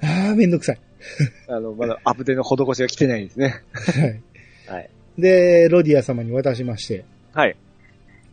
[0.00, 0.76] あー、めんどくさい。
[0.76, 1.52] ん。
[1.52, 3.62] あの、まだアップデの施しが来てないんですね。
[3.72, 4.76] はい。
[4.76, 4.90] はい。
[5.18, 7.04] で、ロディア様に渡しまして、
[7.34, 7.56] はい。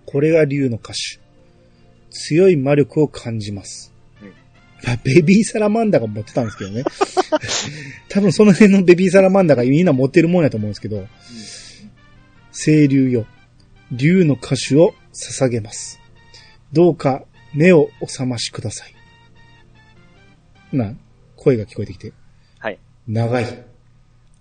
[0.06, 1.20] これが竜の歌手。
[2.10, 3.94] 強い魔力を感じます。
[5.04, 6.84] ベビーサラマンダーが持ってたんですけどね。
[8.10, 11.08] 多分その辺のベビーサラマンダーがみんな持ってるもんやと思うんですけど、
[12.54, 13.26] 清流よ。
[13.92, 16.00] 竜の歌手を捧げます。
[16.74, 18.94] どうか目をお覚ましください。
[20.76, 20.94] な、
[21.36, 22.14] 声が聞こえてきて。
[22.60, 22.80] はい。
[23.08, 23.46] 長い。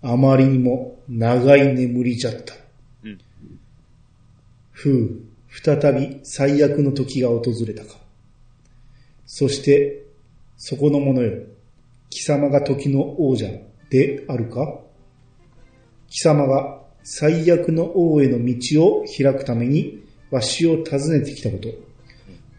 [0.01, 2.53] あまりにも長い眠りじゃった。
[3.03, 3.19] うん
[4.71, 7.95] ふう、再び最悪の時が訪れたか。
[9.25, 10.03] そして、
[10.57, 11.43] そこの者よ。
[12.09, 13.45] 貴様が時の王者
[13.89, 14.79] であるか？
[16.09, 21.69] 貴様が最悪の王への道を開くためにわしを訪ねてきたこと。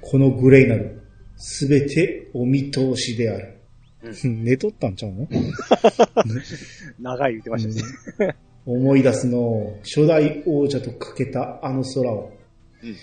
[0.00, 1.02] このグレイなる、
[1.36, 3.54] すべてお見通しである。
[4.24, 5.28] 寝とったんちゃうの？
[7.00, 8.36] 長い言ってましたね。
[8.64, 12.32] 思い出すの、初代王者とかけたあの空を。
[12.82, 12.94] うん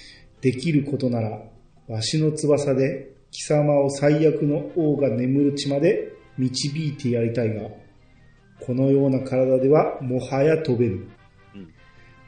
[0.41, 1.41] できることなら、
[1.87, 7.69] わしの翼で貴様を最悪の王が眠る地まで導いてやりたいが、
[8.61, 10.95] このような体ではもはや飛べぬ。
[11.55, 11.73] うん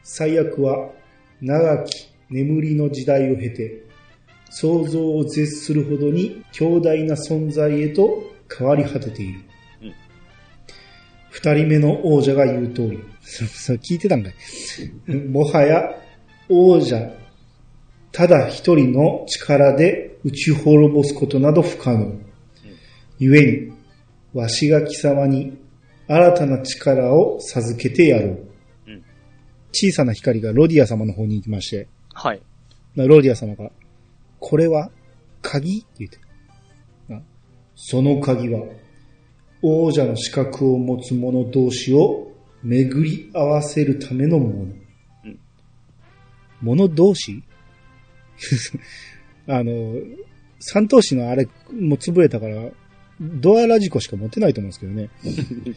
[0.04, 0.90] 最悪は
[1.42, 3.84] 長き眠りの時代を経て、
[4.50, 8.24] 想像を絶するほどに強大な存在へと
[8.58, 9.42] 変わり果てている
[9.82, 9.94] うん。
[11.30, 13.00] 二、人目の王者が言う通り。
[13.22, 15.84] そそ聞いてたんかいもはや
[16.48, 17.12] 王者、
[18.14, 22.20] ただ一人の力で打ち滅ぼすことなど不可能。
[23.18, 23.72] 故に、
[24.34, 25.58] わしが貴様に
[26.06, 28.48] 新たな力を授けてやろう。
[28.88, 29.04] うん
[29.74, 32.42] 小さな光がロディア様の方に行きまして、はい。
[32.96, 33.70] ロディア様が、
[34.40, 34.90] これは
[35.42, 36.18] 鍵って言って。
[37.08, 37.22] な
[37.76, 38.64] その鍵は、
[39.62, 42.32] 王者の資格を持つ者同士を
[42.64, 44.54] 巡り合わせるためのもの。
[45.26, 45.40] うん
[46.62, 47.44] 者同士？
[49.48, 49.96] あの、
[50.60, 52.70] 三頭士のあれも潰れたから、
[53.20, 55.10] ドアラジコしか持ってないと思うんですけどね。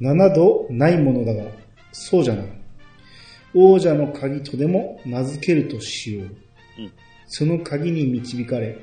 [0.00, 1.44] 7度ないものだが、
[1.92, 2.46] そうじゃない。
[3.54, 6.24] 王者の鍵とでも名付けるとしよう。
[6.24, 6.92] うん
[7.28, 8.78] その鍵に導かれ、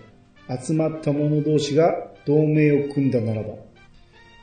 [0.61, 3.55] 集まった者同士が同盟を組んだならば、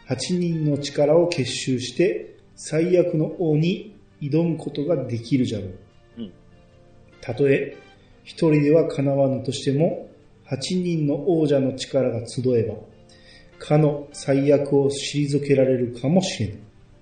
[0.09, 5.79] 8人の力を結集して最悪の王に挑むことができるじゃろう。
[6.19, 6.33] うん
[7.21, 7.77] たとえ
[8.31, 10.09] 一人では叶わぬとしても、
[10.49, 12.77] 8人の王者の力が集えば、
[13.59, 16.61] かの最悪を退けられるかもしれぬ。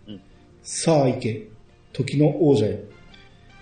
[0.08, 0.20] うん
[0.62, 1.46] さあ行け、
[1.92, 2.78] 時の王者よ。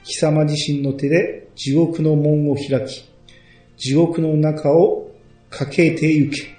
[0.05, 3.05] 貴様自身の手で地獄の門を開き、
[3.77, 5.11] 地獄の中を
[5.51, 6.55] 駆けて行け。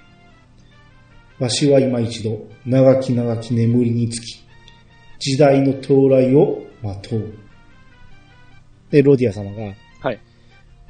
[1.38, 4.44] わしは今一度、長き長き眠りにつき、
[5.18, 7.32] 時代の到来を待とう。
[8.90, 9.87] で、ロディア様が、はい。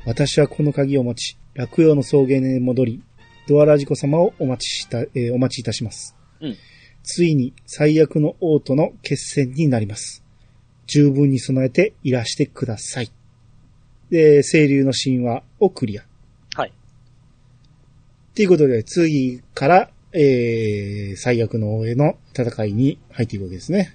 [0.05, 3.03] 私はこの鍵を持ち、落葉の草原へ戻り、
[3.47, 6.17] ドアラジコ様をお待ちした、えーお待ちいたします。
[6.41, 6.57] うん。
[7.03, 10.23] ついに最悪の王との決戦になります。
[10.87, 13.11] 十分に備えていらしてください。
[14.11, 16.05] で、清流の神話をクリア。
[16.55, 16.73] はい。
[18.35, 23.95] ということで、次から、えー、最悪の王への戦いに入っていくわけですね。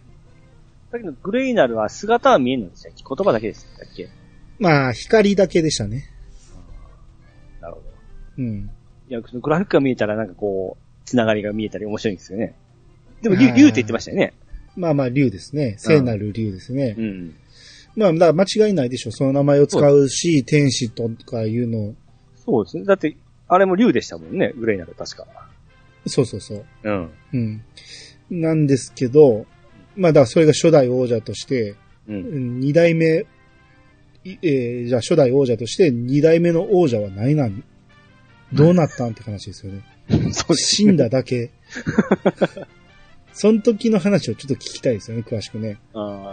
[0.91, 4.09] さっきのグレイナルは姿は見えんのでしたっけ言葉だけでしたっけ？
[4.63, 6.09] まあ、光だけでしたね。
[7.59, 7.85] なるほど。
[8.37, 8.71] うん。
[9.09, 12.55] いや、そのグラフィックが見えたらなんかこう、つながりが見えたり面白いんですよね。
[13.21, 14.33] でも、竜、あー竜って言ってましたよね。
[14.77, 15.75] まあまあ、竜ですね。
[15.79, 16.95] 聖なる竜ですね。
[16.97, 17.35] うん。
[17.97, 19.11] まあ、だから間違いないでしょ。
[19.11, 21.93] その名前を使うし、天使とかいうの、
[22.45, 22.85] そうですね。
[22.85, 23.17] だって、
[23.49, 25.27] あれも竜でしたもんね、グレイナル確か。
[26.07, 26.65] そうそうそう。
[26.83, 27.11] うん。
[27.33, 27.63] うん。
[28.29, 29.45] なんですけど、
[29.97, 31.71] まあ、だからそれが初代王者として、
[32.07, 32.13] う。
[32.13, 33.25] うんん二代目、い
[34.25, 37.63] えーじゃあ初代王者として二代目の王者は何なん
[38.53, 39.81] どうなったんって話ですよね。
[40.31, 41.49] そう死んだだけ。
[43.33, 45.77] その時の話をちょっと聞きたいですよね、詳しくね。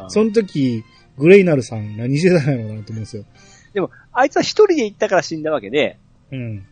[0.08, 0.84] その時、
[1.16, 3.24] グレイナルさん何してたんやろうなと思うんですよ。
[3.72, 5.96] でも、あいつは一人で行ったから死んだわけで、
[6.30, 6.64] うん。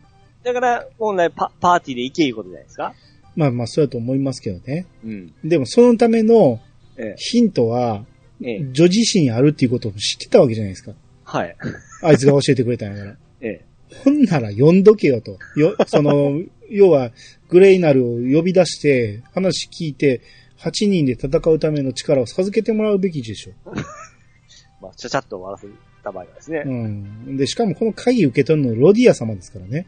[0.44, 2.94] だから、本来パパーティーで行けいうことじゃないですか？
[3.36, 4.84] まあまあ、そうやと思いますけどね。
[5.04, 5.32] うん。
[5.44, 6.60] でも、そのための
[6.98, 8.04] えヒントは、
[8.42, 8.50] え。
[8.50, 8.66] ええ。
[8.72, 10.92] 女自身あるっていうことを知ってたわけじゃないですか。
[11.28, 11.56] はい。
[12.02, 13.16] あいつが教えてくれたんやから。
[13.42, 13.64] ええ。
[14.02, 15.38] ほんなら読んどけよと。
[15.56, 17.12] よ、その、 要は、
[17.48, 20.22] グレイナルを呼び出して、話聞いて、
[20.58, 23.52] 8人で戦うための力を授けてもらうべきでしょ。
[24.80, 25.66] まあ、ちゃちゃっと終わらせ
[26.02, 26.62] た場合はですね。
[26.64, 27.36] うん。
[27.36, 29.86] で、しかもこの鍵受け取るのロディア様ですからね。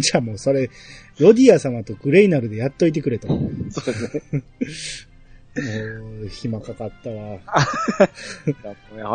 [0.00, 0.68] じゃあもうそれ、
[1.18, 3.28] ロディア様とグレイナルでやっといてくれと。
[3.28, 4.42] もそうですね。
[5.60, 7.16] う、暇かかったわ。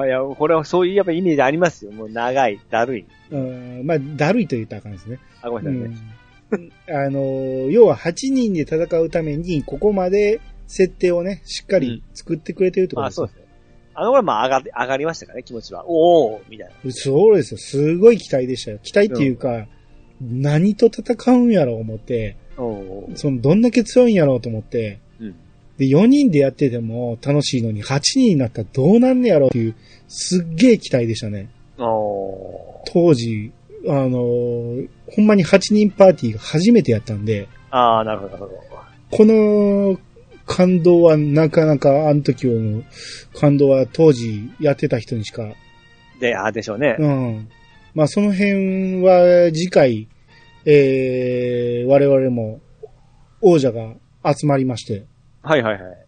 [0.02, 1.92] いや、これはそういうやっぱイメージありますよ。
[1.92, 3.06] もう長い、だるい。
[3.32, 5.20] うん、まあ、だるいと言ったらあかんですね。
[5.42, 5.98] あ、ごめんなさいね。
[6.52, 7.20] うん、あの、
[7.72, 13.28] 要は8人で戦うために、ここまで設定をね、しっかり作ってくれてるってことあ、ですよ。
[13.28, 13.46] そうですね。
[13.98, 15.86] あの頃はまあ上が上がりましたからね、気持ちは。
[15.88, 16.92] おーみたいな。
[16.92, 17.58] そうですよ。
[17.58, 18.80] すごい期待でしたよ。
[18.84, 19.68] 期待っていうか、
[20.22, 22.38] 何と戦うんやろう思って、
[23.16, 25.00] その、どんだけ強いんやろうと思って、うん。
[25.78, 29.76] で、4人でやってても楽しいのに、8人になったらどうなんねやろうっていう、
[30.08, 31.50] すっげえ期待でしたね。
[31.78, 33.52] 当時、
[33.88, 38.62] あのーほんまに8人パーティーが初めてやったんで、あー、なるほど、なるほど。
[39.12, 40.00] この
[40.46, 42.84] 感動はなかなか、あの時の
[43.40, 45.54] 感動は当時やってた人にしか、
[46.20, 46.96] で、あーでしょうね。
[46.98, 47.50] うん。
[47.94, 50.08] まあその辺は次回、
[50.66, 52.62] えー、我々も
[53.42, 53.94] 王者が
[54.34, 55.06] 集まりまして、
[55.46, 56.06] はいはいはい。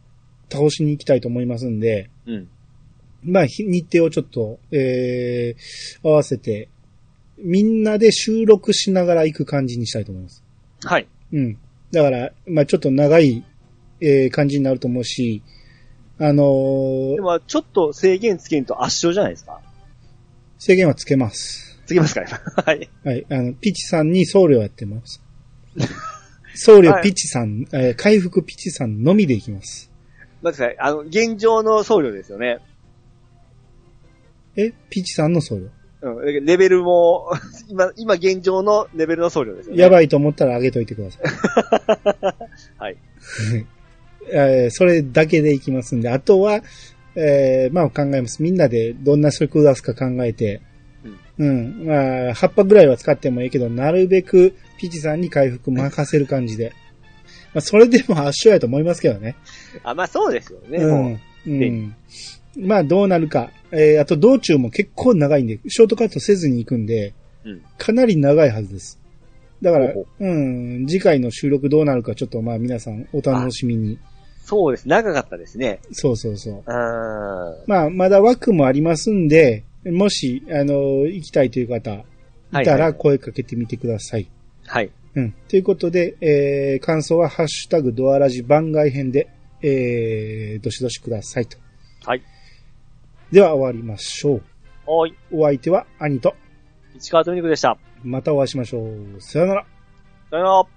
[0.50, 2.50] 倒しに行きたいと思いますんで、うん。
[3.24, 6.70] まあひ日程をちょっと、えー、合わせて、
[7.38, 10.44] みんなで収録しながら行く感じにしたいと思います。
[10.84, 11.08] はい。
[11.34, 11.58] うん。
[11.92, 13.44] だから、まあちょっと長い、
[14.02, 15.44] えー感じになると思うし、
[16.20, 19.62] あのーでも、ちょっと制限つけんと圧勝じゃないですか。
[20.58, 21.80] 制限はつけます。
[21.86, 22.28] つけますかね。
[22.66, 22.90] はい。
[23.04, 23.26] はい。
[23.30, 25.22] あの、ピチさんに僧侶やってます。
[26.60, 29.92] 僧侶ピチさん、えー回復ピチさんのみでいきます。
[30.42, 30.76] 待ってください。
[30.80, 32.60] あの、現状の僧侶ですよね。
[34.56, 35.70] えピチさんの僧侶。
[36.02, 36.46] うん。
[36.46, 37.32] レベルも、
[37.70, 39.82] 今、今現状のレベルの僧侶ですよね。
[39.82, 41.24] やばいと思ったら上げといてください。
[42.78, 42.98] はい。
[44.30, 46.64] えーそれだけでいきますんで、あとは、
[47.16, 48.42] えーまあ考えます。
[48.42, 50.62] みんなでどんな職出すか考えて、
[51.38, 51.86] うん。
[51.86, 56.74] まあ、葉っぱぐらいは使ってもいいけど、なるべくピチさんに回復任せる感じで。
[57.54, 59.36] まあ、それでも圧勝やと思いますけどね。
[59.84, 60.78] あ、まあそうですよね。
[60.78, 60.90] うん。
[60.90, 61.96] もううん。
[62.58, 63.52] まあ、どうなるか。
[63.72, 67.14] えーあと道中も結構長いんで、ショートカットせずに行くんで、
[67.44, 69.00] うんかなり長いはずです。
[69.62, 73.98] だからほうほ、うん、次回の収録どうなるかちょっとまあ皆さんお楽しみに。
[74.48, 74.88] そうです。
[74.88, 75.82] 長かったですね。
[75.92, 76.54] そうそうそう。
[76.54, 77.64] うーん。
[77.68, 81.98] まあ、まだ枠もありますんで、もし、あの、行きたいという方、いた
[82.52, 84.22] らはいはいはい声かけてみてください。
[84.22, 84.32] はい。
[85.16, 85.32] うん。
[85.48, 89.30] ということで、えー、感想はハッシュタグドアラジ番外編で、
[89.62, 91.58] えー、どしどしくださいと。
[92.06, 92.22] はい。
[93.32, 94.42] では終わりましょう。
[94.86, 95.16] おい。
[95.32, 96.36] お相手は兄と、
[96.98, 97.78] 市川とみにくでした。
[98.04, 99.22] またお会いしましょう。
[99.22, 99.66] さよなら。
[100.30, 100.77] さよなら。